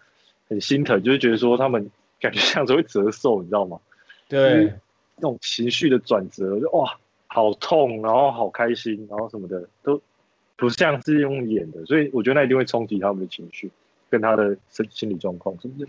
[0.50, 1.90] 很心疼，就是觉得说他们
[2.20, 3.80] 感觉像是会折寿，你知道吗？
[4.28, 4.74] 对，
[5.16, 6.98] 那种情绪的转折，就哇，
[7.28, 10.02] 好痛，然后好开心，然后什么的都
[10.56, 13.72] 不像是用演的，所以我觉得那一定会冲击他们的情绪，
[14.10, 15.88] 跟他的身心理状况什么的。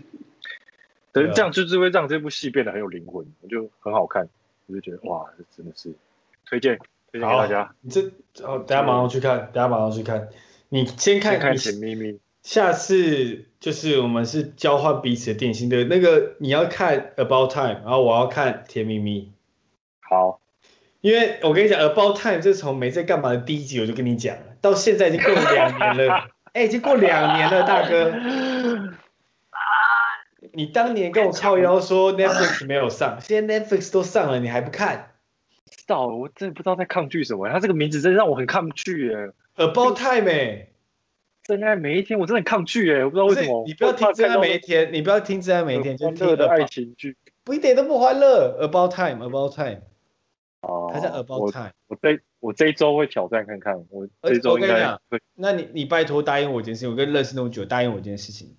[1.13, 4.27] 对，这样就是会让这部戏变得很有灵魂，我就很好看，
[4.67, 5.93] 我就觉得哇，这真的是
[6.45, 6.79] 推荐
[7.11, 7.75] 推荐给大家。
[7.81, 8.01] 你这
[8.43, 10.29] 哦，等下马上去看，等下马上去看。
[10.69, 19.31] 你先看看甜蜜蜜，下次就是我们是交换彼此的电信对那个你要看 About Time，然后我要看甜蜜蜜。
[19.99, 20.41] 好，
[21.01, 26.13] 因为我跟你讲 About Time，这是从没在干嘛的第一集我就跟你讲了，到现在已经过了两年了，
[26.53, 28.11] 哎、欸，已经过两年了，大哥。
[30.53, 35.11] 你当年跟我靠腰说 Netflix 没有上，现在 Netflix 都上了，你还不看？
[35.69, 37.47] 知道，我真的不知道在抗拒什么。
[37.47, 39.31] 他这个名字真的让我很抗拒耶。
[39.55, 40.67] About Time 哎，
[41.51, 43.65] 真爱每一天，我真的很抗拒耶，我不知道为什么。
[43.67, 48.57] 你不要听真爱每一天，你不要听真爱每一天，就听的爱情剧，不一点都不欢乐。
[48.61, 49.81] About Time，About Time。
[50.61, 50.89] 哦。
[50.93, 51.73] 它叫 About Time。
[51.87, 55.21] 我这我这一周会挑战看看，我这一周应该会。
[55.35, 58.55] 那你你拜托答应我一件事情，我跟认识那么久，答应我一件事情。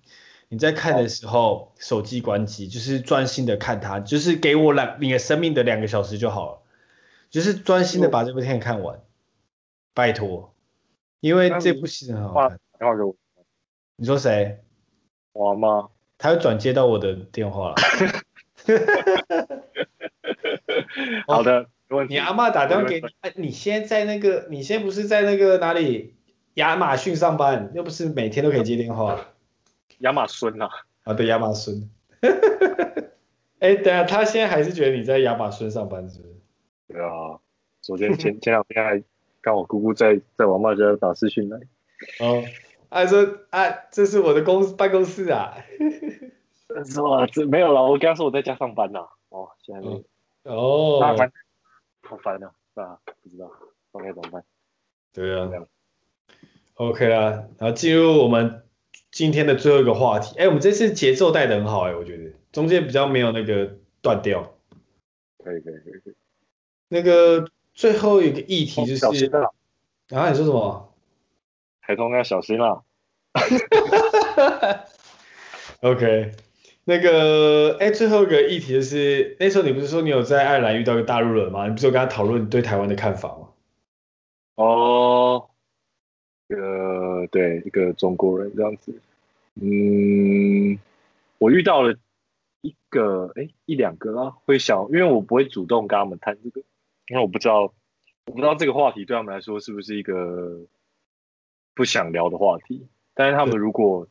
[0.49, 6.61] 你在看的时候，手机关机，就是专心的看它，就是给我两你的生命的两个小时就好了，
[7.31, 8.99] 就是专心的把这部电影看完，
[9.95, 10.53] 拜托，
[11.21, 12.59] 因为这部戏很好看。
[12.83, 13.15] 电话给我，
[13.95, 14.59] 你说谁？
[15.31, 17.75] 我妈，他会转接到我的电话了。
[21.25, 21.69] 好的，
[22.09, 26.15] 你阿妈打电话给你，哎，你现在在那个，你现在不是在那个哪里？
[26.55, 29.27] 亚马逊上班，又不是每天都可以接电话。
[29.99, 30.67] 亚马逊呐，
[31.05, 31.89] 啊对，亚马逊。
[33.59, 36.35] 哎、欸，等下，他现在还是觉得你在亚马逊上班是不是？
[36.89, 37.39] 对啊，
[37.79, 39.01] 昨天前前两天还
[39.39, 41.57] 刚我姑姑在在我妈家打视讯来。
[42.19, 42.43] 哦，
[42.93, 45.55] 他说啊，这是我的公司办公室啊。
[46.85, 47.25] 是 吗？
[47.27, 49.07] 这没有了，我刚刚说我在家上班呐。
[49.29, 50.03] 哦，现在没有。
[50.43, 50.99] 哦。
[52.01, 53.47] 好烦啊，啊，不知道，
[53.91, 54.43] 不知道该怎么办。
[55.13, 55.49] 对啊。
[56.75, 58.59] OK 啦，然后进入我们。
[59.11, 64.55] 今天的最后一个话题，哎，我们这次节奏带的很好，哎，我觉得中间比较没有那个断掉。
[65.37, 66.15] 可以可以可以可以。
[66.87, 69.51] 那个最后一个议题就是，小心啊！
[70.09, 70.92] 啊，你说什么？
[71.85, 72.81] 海通要小心啦。
[75.81, 76.31] OK，
[76.85, 81.67] 那个，哎，最后一个议题就是，那时候你不是说你有在爱尔兰遇到一个大陆人吗？
[81.67, 83.49] 你不是有跟他讨论对台湾的看法吗？
[84.55, 85.49] 哦。
[86.49, 88.93] 呃，对，一个中国人这样子，
[89.59, 90.77] 嗯，
[91.39, 91.95] 我遇到了
[92.61, 96.61] 一个，哎，一两个啦，会想，因为我不会主动跟他们谈这个，
[97.07, 97.73] 因为我不知道，
[98.25, 100.59] 我不知道这个话题对他们来说是不是一个
[101.73, 104.07] 不想聊的话题，但是他们如果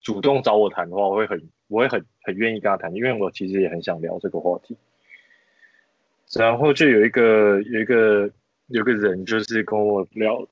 [0.00, 4.76] 主动找我谈的话，我会很，我会很很愿意跟他谈，因为我其实也很想聊这个话题。
[6.34, 8.30] 然后就有一个有一个
[8.68, 10.46] 有个人就是跟我聊。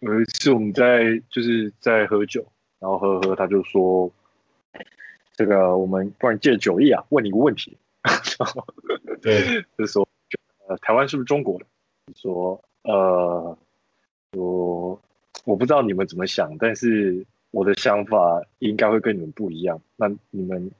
[0.00, 2.42] 有一次我们在就是在喝酒，
[2.78, 4.10] 然后喝喝，他就说
[5.36, 7.76] ：“这个我们不然借酒意啊，问你一个问题。
[9.20, 10.08] ”对， 就说
[10.68, 11.66] ：“呃，台湾是不是中国的？”
[12.16, 13.58] 说：“呃，
[14.32, 14.98] 我
[15.44, 19.80] 我不知道你们怎么想，但是我的想法应该会跟你们不一样。
[19.96, 20.70] 那你们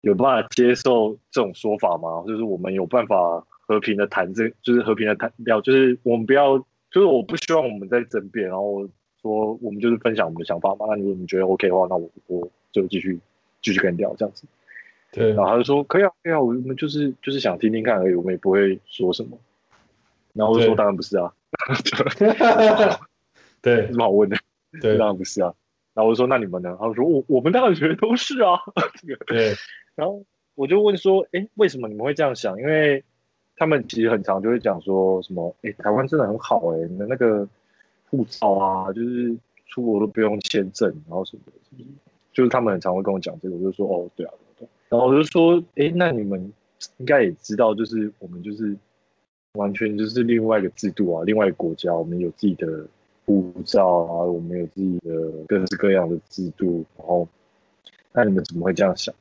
[0.00, 2.24] 有办法接受这种说法吗？
[2.26, 8.88] 就是我们有办法和平的谈这，就是和平的谈聊，就是我们不要。”就是我不希望我们在争辩，然后
[9.20, 10.86] 说我们就是分享我们的想法嘛。
[10.88, 13.20] 那如果你觉得 OK 的话，那我我就继续
[13.60, 14.44] 继续跟你聊这样子。
[15.12, 19.36] 对，然后他就说可以啊，可以啊，我们就是就是想听听看而已，我们也不会说什么。
[20.32, 21.30] 然后我就说当然不是啊。
[23.62, 24.36] 对，有什么好问的？
[24.80, 25.54] 对， 当然不是啊。
[25.94, 26.76] 然后我就说那你们呢？
[26.78, 28.58] 他们说我我们当然觉得都是啊。
[29.00, 29.54] 这个对。
[29.96, 32.58] 然后我就问说，哎，为什么你们会这样想？
[32.58, 33.02] 因为
[33.56, 37.48] 他们其实很常就会讲说什么，哎、欸，台湾真的很好哎、欸，你的那个
[38.08, 39.36] 护照啊，就是
[39.66, 41.84] 出国都不用签证，然后什么的，
[42.32, 44.32] 就是他们很常会跟我讲这个，我就说哦，对啊，
[44.88, 46.52] 然后我就说，哎、欸，那你们
[46.98, 48.76] 应该也知道，就是我们就是
[49.54, 52.86] 完全就是另外一个制度啊，另外一个国家，我们有自己的
[53.28, 57.28] 护照啊，我们有自己的各式各样的制度，然后
[58.12, 59.14] 那你们怎么会这样想？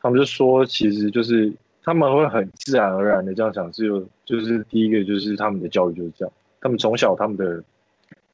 [0.00, 1.52] 他们就说，其实就是
[1.84, 7.62] 他们会很自然而然的这样想，是有就是第一个就是他们的教育就是这样，他们从小他们的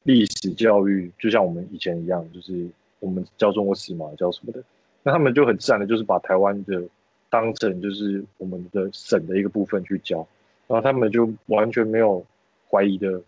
[0.01, 2.67] 历史教育就像我们以前一样，就是
[2.99, 4.63] 我们教中国史嘛，教什么的，
[5.03, 6.81] 那他们就很自然的，就是把台湾的
[7.29, 10.27] 当成就是我们的省的一个部分去教，
[10.67, 12.25] 然后他们就完全没有
[12.69, 13.21] 怀疑的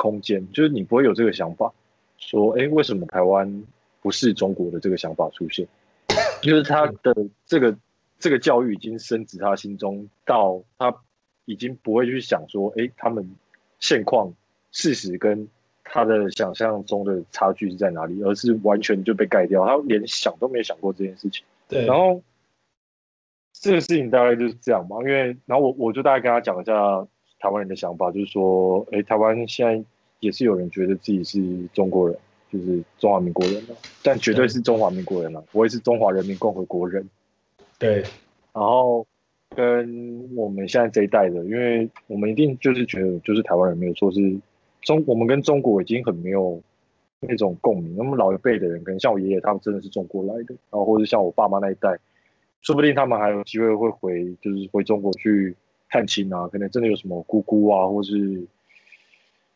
[0.00, 1.74] 空间，就是你不会有这个想法，
[2.16, 3.62] 说，哎，为什么台湾
[4.00, 5.68] 不是中国的这个想法出现？
[6.40, 7.76] 就是他的这个
[8.18, 10.96] 这个教育已经深植他心中，到他
[11.44, 13.36] 已经不会去想说，哎，他们
[13.78, 14.32] 现况
[14.72, 15.48] 事实跟
[15.84, 21.44] 他的想象中的差距是在哪里，而是完全就被盖掉，他连想都没想过这件事情。
[21.68, 22.22] 对，然后
[23.52, 27.06] 这个事情大概就是这样嘛，因为然后我我就大概跟他讲一下
[27.40, 29.84] 台湾人的想法，就是说，哎，台湾现在
[30.20, 31.40] 也是有人觉得自己是
[31.72, 32.16] 中国人。
[32.52, 37.08] 就是中华民国人了，但绝对是中华民国人了，我也是中华人民共和国人。
[37.78, 38.02] 对，
[38.52, 39.06] 然后
[39.54, 44.36] 跟我们现在这一代的，因为我们一定就是觉得，就是台湾人没有错，是
[44.82, 46.60] 中我们跟中国已经很没有
[47.20, 47.94] 那种共鸣。
[47.96, 51.96] 那么老一辈的人，可能像我爷爷他们真的是中国来的，然后或者像我爸妈那一代，
[52.62, 55.54] 说不定他们还有机会会回，就是回中国去
[55.90, 58.46] 探亲啊，可能真的有什么姑姑啊，或是。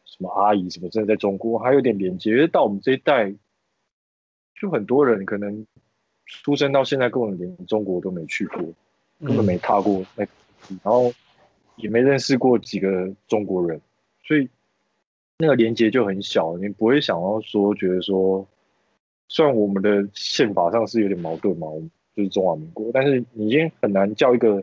[0.06, 3.34] 什么阿姨什么，真的在中国还有点连接，因为到我们这一代，
[4.54, 5.66] 就很多人可能
[6.24, 8.62] 出生到现在，根本连中国都没去过，
[9.18, 10.24] 根本没踏过那，
[10.68, 11.12] 然后
[11.74, 13.80] 也没认识过几个中国人，
[14.22, 14.48] 所以
[15.38, 18.46] 那个连接就很小，你不会想要说觉得说，
[19.26, 24.62] 虽然我们的宪法上是有点矛盾嘛，我们就是中华民国，但是你已经很难叫一个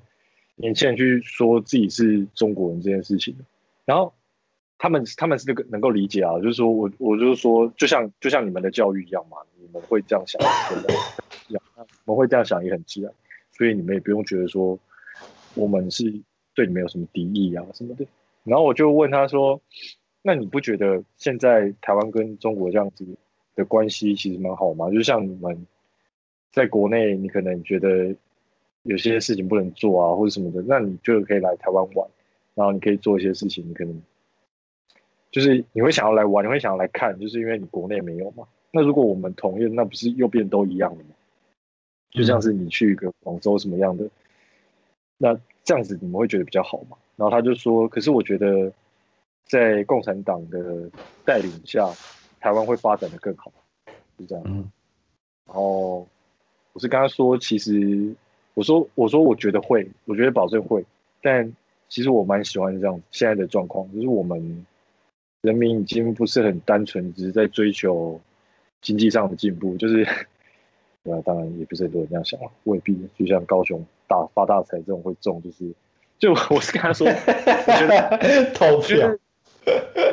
[0.55, 3.35] 年轻人去说自己是中国人这件事情，
[3.85, 4.13] 然后。
[4.83, 10.41] 他们他们是能够理解啊，就是说我我就是说，就像就像你们的教育一样嘛，你们会这样想，
[10.71, 10.91] 真的，
[12.05, 13.13] 我们会这样想也很自然，
[13.51, 14.79] 所以你们也不用觉得说
[15.53, 16.11] 我们是
[16.55, 18.07] 对你们有什么敌意啊什么的。
[18.43, 19.61] 然后我就问他说，
[20.23, 23.05] 那你不觉得现在台湾跟中国这样子
[23.55, 24.89] 的关系其实蛮好吗？
[24.89, 25.67] 就像你们
[26.51, 28.15] 在国内，你可能觉得
[28.83, 32.09] 有些事情不能做啊或者什么的，那你就可以来台湾玩，
[32.55, 34.01] 然后你可以做一些事情，你可能。
[35.31, 38.45] 就是你会想要来玩，你会想要来看，就是因为你国内没有嘛。
[38.69, 41.15] 那如果我们同意，那不是又变都一样了吗？
[42.09, 44.09] 就像是你去一个广州什么样的，
[45.17, 46.97] 那这样子你们会觉得比较好嘛？
[47.15, 48.73] 然后他就说，可是我觉得
[49.45, 50.89] 在共产党的
[51.23, 51.89] 带领下，
[52.41, 53.53] 台湾会发展的更好，
[54.19, 54.43] 是这样。
[55.45, 56.05] 然后
[56.73, 58.13] 我是跟他说，其实
[58.53, 60.85] 我说我说我觉得会，我觉得保证会，
[61.21, 61.53] 但
[61.89, 64.65] 其实我蛮喜欢这样现在的状况，就是我们。
[65.43, 68.21] 人民已经不是很单纯，只是在追求
[68.79, 70.05] 经济上的进步，就是，
[71.03, 72.95] 对啊，当然也不是很多人这样想啊，未必。
[73.17, 75.73] 就像高雄大发大财这种会中，就是，
[76.19, 79.17] 就我是跟他说，我觉得 投票，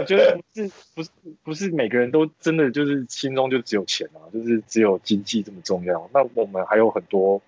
[0.01, 1.11] 我觉得不是不是
[1.45, 6.09] 不是每个人都真的就是心中就只有钱啊，就是只有经济这么重要。
[6.14, 7.43] 那我们还有很多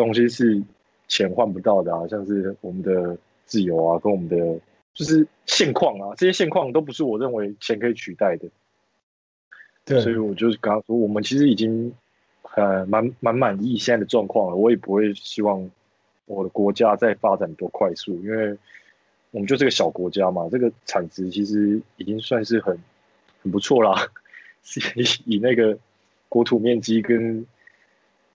[0.00, 0.62] 东西是
[1.08, 4.60] 钱换不到的啊，像是我们的自由啊，跟我们的。
[4.92, 8.48] 就是现况啊，这些现况都不是我认为钱可以取代的。
[9.84, 11.94] 对，所以我就是刚刚说，我们其实已经
[12.56, 14.56] 呃蛮蛮满意现在的状况了。
[14.56, 15.70] 我也不会希望
[16.26, 18.58] 我的国家再发展多快速，因为
[19.30, 22.76] 我们就是个小国家嘛，这个产值其实已经算是很
[23.42, 24.08] 很不错啦。
[24.96, 25.78] 以以那个
[26.28, 27.46] 国土面积跟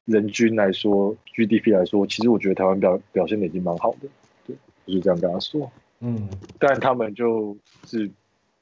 [0.05, 4.07] 人均来说，GDP 来说，其实我觉得台湾表表现的已经蛮好的。
[4.45, 5.71] 对，就是这样跟他说。
[5.99, 6.29] 嗯，
[6.59, 8.09] 但他们就是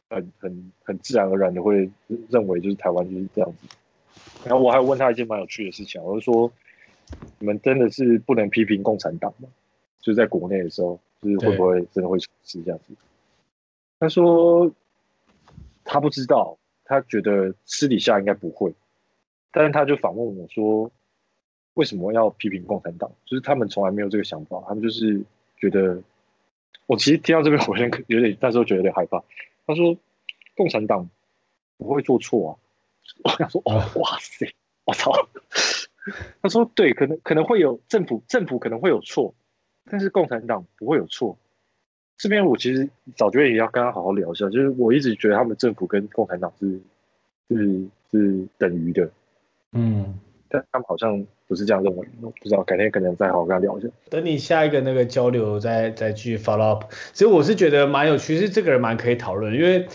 [0.09, 1.89] 很很很自然而然的会
[2.29, 3.67] 认为就是台湾就是这样子。
[4.45, 6.51] 然后我还问他一件蛮有趣的事情，我就说，
[7.39, 9.49] 你们真的是不能批评共产党吗？
[9.99, 12.93] 就是在国内的时候，就是会不会真的会出事这样子？
[13.99, 14.71] 他说
[15.83, 18.73] 他不知道，他觉得私底下应该不会，
[19.51, 20.91] 但是他就反问我说，
[21.75, 23.11] 为什么要批评共产党？
[23.25, 25.21] 就是他们从来没有这个想法，他们就是
[25.57, 26.01] 觉得。
[26.85, 29.23] 我其实听到这边，我先 有点，那时候觉得有点害怕。
[29.65, 29.97] 他说
[30.53, 31.09] ：“共产党
[31.77, 32.51] 不会做错啊。”
[33.23, 34.53] 我想说：“哦，哇塞，
[34.83, 35.13] 我操！”
[36.43, 39.33] 他说：“对，可能可能会有政府，政府可能会有错，
[39.85, 41.37] 但是共产党不会有错。”
[42.19, 46.81] 这边我其实早觉得也要跟他好好聊一下，就是我一直觉得他们政府跟共产党是
[47.47, 49.09] 是是等于的。
[49.71, 50.19] 嗯，
[50.53, 53.87] 但他们好像不是这样认为，我不知道改天可能再好好跟他聊一下。
[54.11, 56.83] 等你下一个那个交流再再继续 follow up。
[57.11, 59.87] 其实我是觉得蛮有趣，是这个人蛮可以讨论，因为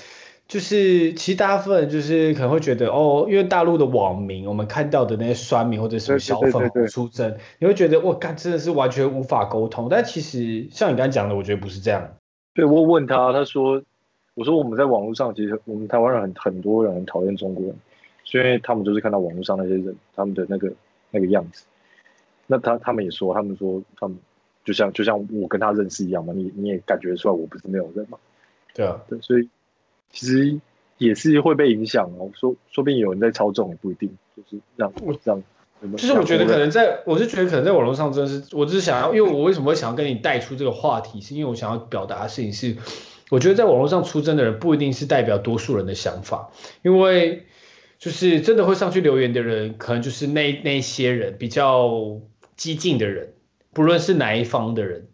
[0.48, 9.88] 就是其实大部分就是可能会觉得哦，因为大陆的网民，我们看到的那些酸民或者什么小粉红出征，你会觉得我，干真的是完全无法沟通。
[9.88, 12.16] 但其实像你刚才讲的，我觉得不是这样。
[12.52, 13.80] 对，我问他，他说，
[14.34, 17.76] 我说我们在网络上，其实我们台湾人很很多人很讨厌中国人。
[18.30, 20.70] 所以他们就是看到网络上那些人，他们的那个
[21.10, 21.64] 那个样子，
[22.46, 24.18] 那他他们也说，他们说他们
[24.66, 28.18] 就像就像我跟他认识一样嘛，你你也感觉出来我不是没有人嘛，
[28.74, 29.48] 对啊，对，所以
[30.10, 30.60] 其实
[30.98, 34.92] 也是会被影响哦，说说不定有人在操纵也不一定，就是让
[35.24, 35.42] 让，
[35.96, 42.76] 就是我觉得可能在，我是觉得可能在网络上真的是，我只是想要，因为我为什么会想要跟你带出这个话题，是因为我想要表达的事情是，
[43.30, 46.50] 我觉得在网络上出征的人不一定是代表多数人的想法，
[46.82, 47.46] 因为。
[47.98, 52.20] 就是真的会上去留言的人，可能就是那那些人比较
[52.56, 53.34] 激进的人，
[53.72, 55.08] 不论是哪一方的人，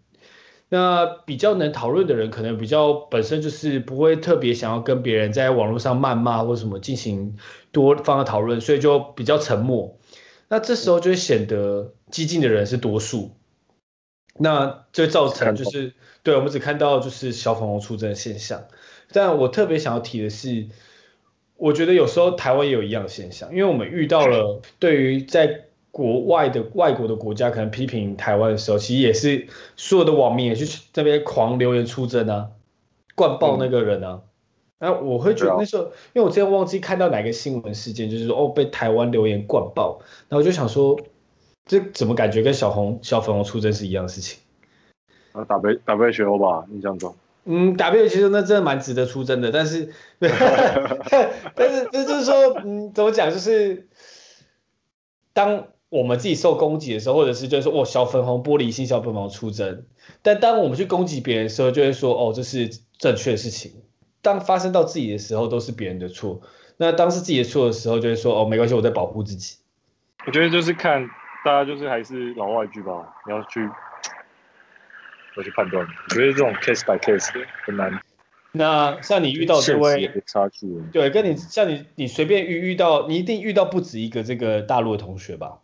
[0.69, 7.39] 那比较能讨论的人，可能比较本身就是不会特别想要跟别人在网络上谩骂或什么进行
[7.73, 9.99] 多方的讨论，所以就比较沉默。
[10.49, 13.31] 那这时候就会显得激进的人是多数，
[14.39, 18.67] 那就造成就是对我们只看到就是小粉红出征的现象。
[19.11, 20.67] 但我特别想要提的是。
[21.65, 32.49] 我觉得有时候台湾也有一样的现象，因为我们遇到了对于在国外的外国的国家可能批评台湾的时候，其实也是所有的网民也去这边狂留言出征啊，
[33.15, 34.21] 灌爆那个人啊。
[34.79, 41.01] 那、嗯、我会觉得那时候，因为我之前忘记看到哪个新闻事件，就是说哦被台湾留言灌爆，然后我就想说，
[41.65, 44.39] 这怎么感觉跟小红小粉红出征是一样的事情？
[45.33, 47.15] 啊，打被打被选欧吧，印象中。
[47.47, 52.35] 嗯，W 其实那真的蛮值得出征的，但是， 但是这 就是说，
[52.65, 53.89] 嗯，怎么讲，就是
[55.33, 59.85] 当我们自己受攻击的时候，或者是就是说，哦，小粉红玻璃心，小粉红出征，
[60.23, 62.69] 但当我们去攻击别人的时候，就会说，哦，这是
[62.99, 63.83] 正确的事情。
[64.23, 66.41] 当发生到自己的时候，都是别人的错。
[66.79, 69.59] 那当是自己的错的时候，就会说，哦，没关系，我在保护自己。
[70.27, 71.07] 我觉得就是看
[71.45, 73.69] 大家就是还是老话一句吧，你要去。
[75.37, 77.31] 我去判断，我觉得这种 case by case
[77.65, 78.01] 很难。
[78.53, 85.59] 那像你遇到这位差距，对，跟你像你，你随便遇遇到，你一定遇到不止一个这个大陆的同学吧？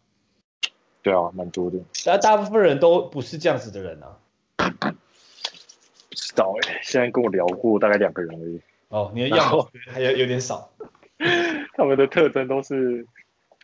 [1.03, 1.79] 对啊，蛮多的。
[2.05, 4.19] 但大部分人都不是这样子的人啊。
[4.57, 8.61] 不知道哎、欸，现在跟我聊过大概两个人而已。
[8.89, 10.71] 哦，你的样子还有有点少。
[11.77, 13.07] 他们的特征都是，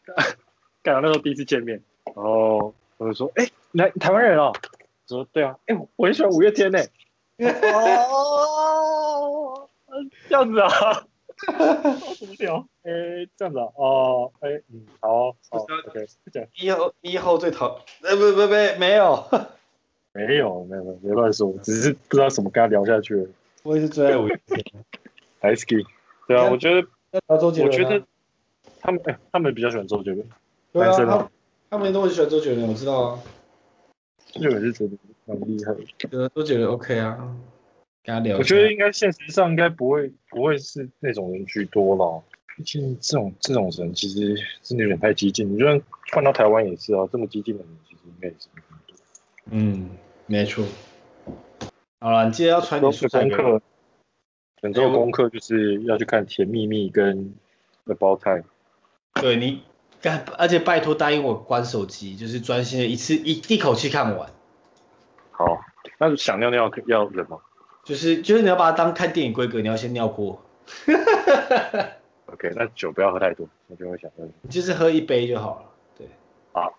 [0.84, 4.52] 刚刚那时候第一次见面，然后我就说，哎、欸，来台湾人哦。
[5.08, 6.78] 说对啊，哎、欸，我很喜欢五月天呢。
[8.10, 9.68] 哦，
[10.28, 11.06] 这样子啊？
[12.18, 12.66] 怎么聊？
[12.82, 13.66] 哎、欸，这样子啊？
[13.76, 16.44] 哦，哎、欸，嗯，好，好，OK，讲。
[16.54, 18.48] 一号一号最讨，哎，不不不，
[18.78, 19.24] 没有，
[20.12, 23.28] 没有，没有，没乱说，只是不知道怎么跟他聊下去了。
[23.62, 24.64] 我也是最爱 五月天。
[25.56, 25.86] Ski，
[26.26, 26.82] 对啊，我觉得，
[27.38, 28.02] 周杰伦、啊，我觉得
[28.80, 30.26] 他们，哎、欸，他们比较喜欢周杰伦。
[30.72, 31.30] 对啊，他
[31.70, 33.20] 他们都很喜欢周杰伦，我知道啊。
[34.40, 35.74] 这个是觉得蛮厉害
[36.08, 37.36] 的，都觉得 OK 啊，
[38.04, 38.38] 跟他聊。
[38.38, 42.22] 我觉得应该现实上应该不会不会是那种人居多了，
[42.56, 45.52] 毕竟这种这种人其实真的有点太激进。
[45.52, 45.80] 你就算
[46.12, 48.96] 换到台湾也是啊，这么激进的人其实应该也是很多。
[49.50, 49.90] 嗯，
[50.26, 50.64] 没错。
[52.00, 53.62] 好了，你今天要传点功课。
[54.62, 57.34] 本周功课就是要去看《甜蜜蜜》跟
[57.94, 58.42] 《About Time》。
[59.20, 59.60] 对你。
[60.36, 64.30] 而且拜托答应我关手机，就是专心的一次一一口气看完。
[65.30, 65.60] 好，
[65.98, 67.38] 那想尿尿要忍吗？
[67.84, 70.42] 就是就是你要把它当看电影规格，你要先尿过。
[72.26, 74.26] OK，那酒不要喝太多，我就会想尿。
[74.50, 75.70] 就是喝一杯就好了。
[75.96, 76.08] 对。
[76.52, 76.76] 好。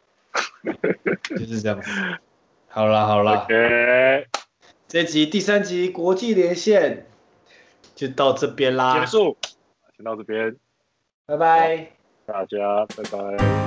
[1.29, 1.89] 就是这样子。
[2.67, 3.45] 好啦好啦。
[3.45, 4.27] OK。
[4.89, 7.07] 这集第三集国际连线
[7.95, 8.99] 就到这边啦。
[8.99, 9.37] 结束。
[9.95, 10.57] 先到这边。
[11.25, 11.96] 拜拜。
[12.27, 13.66] 大家拜拜。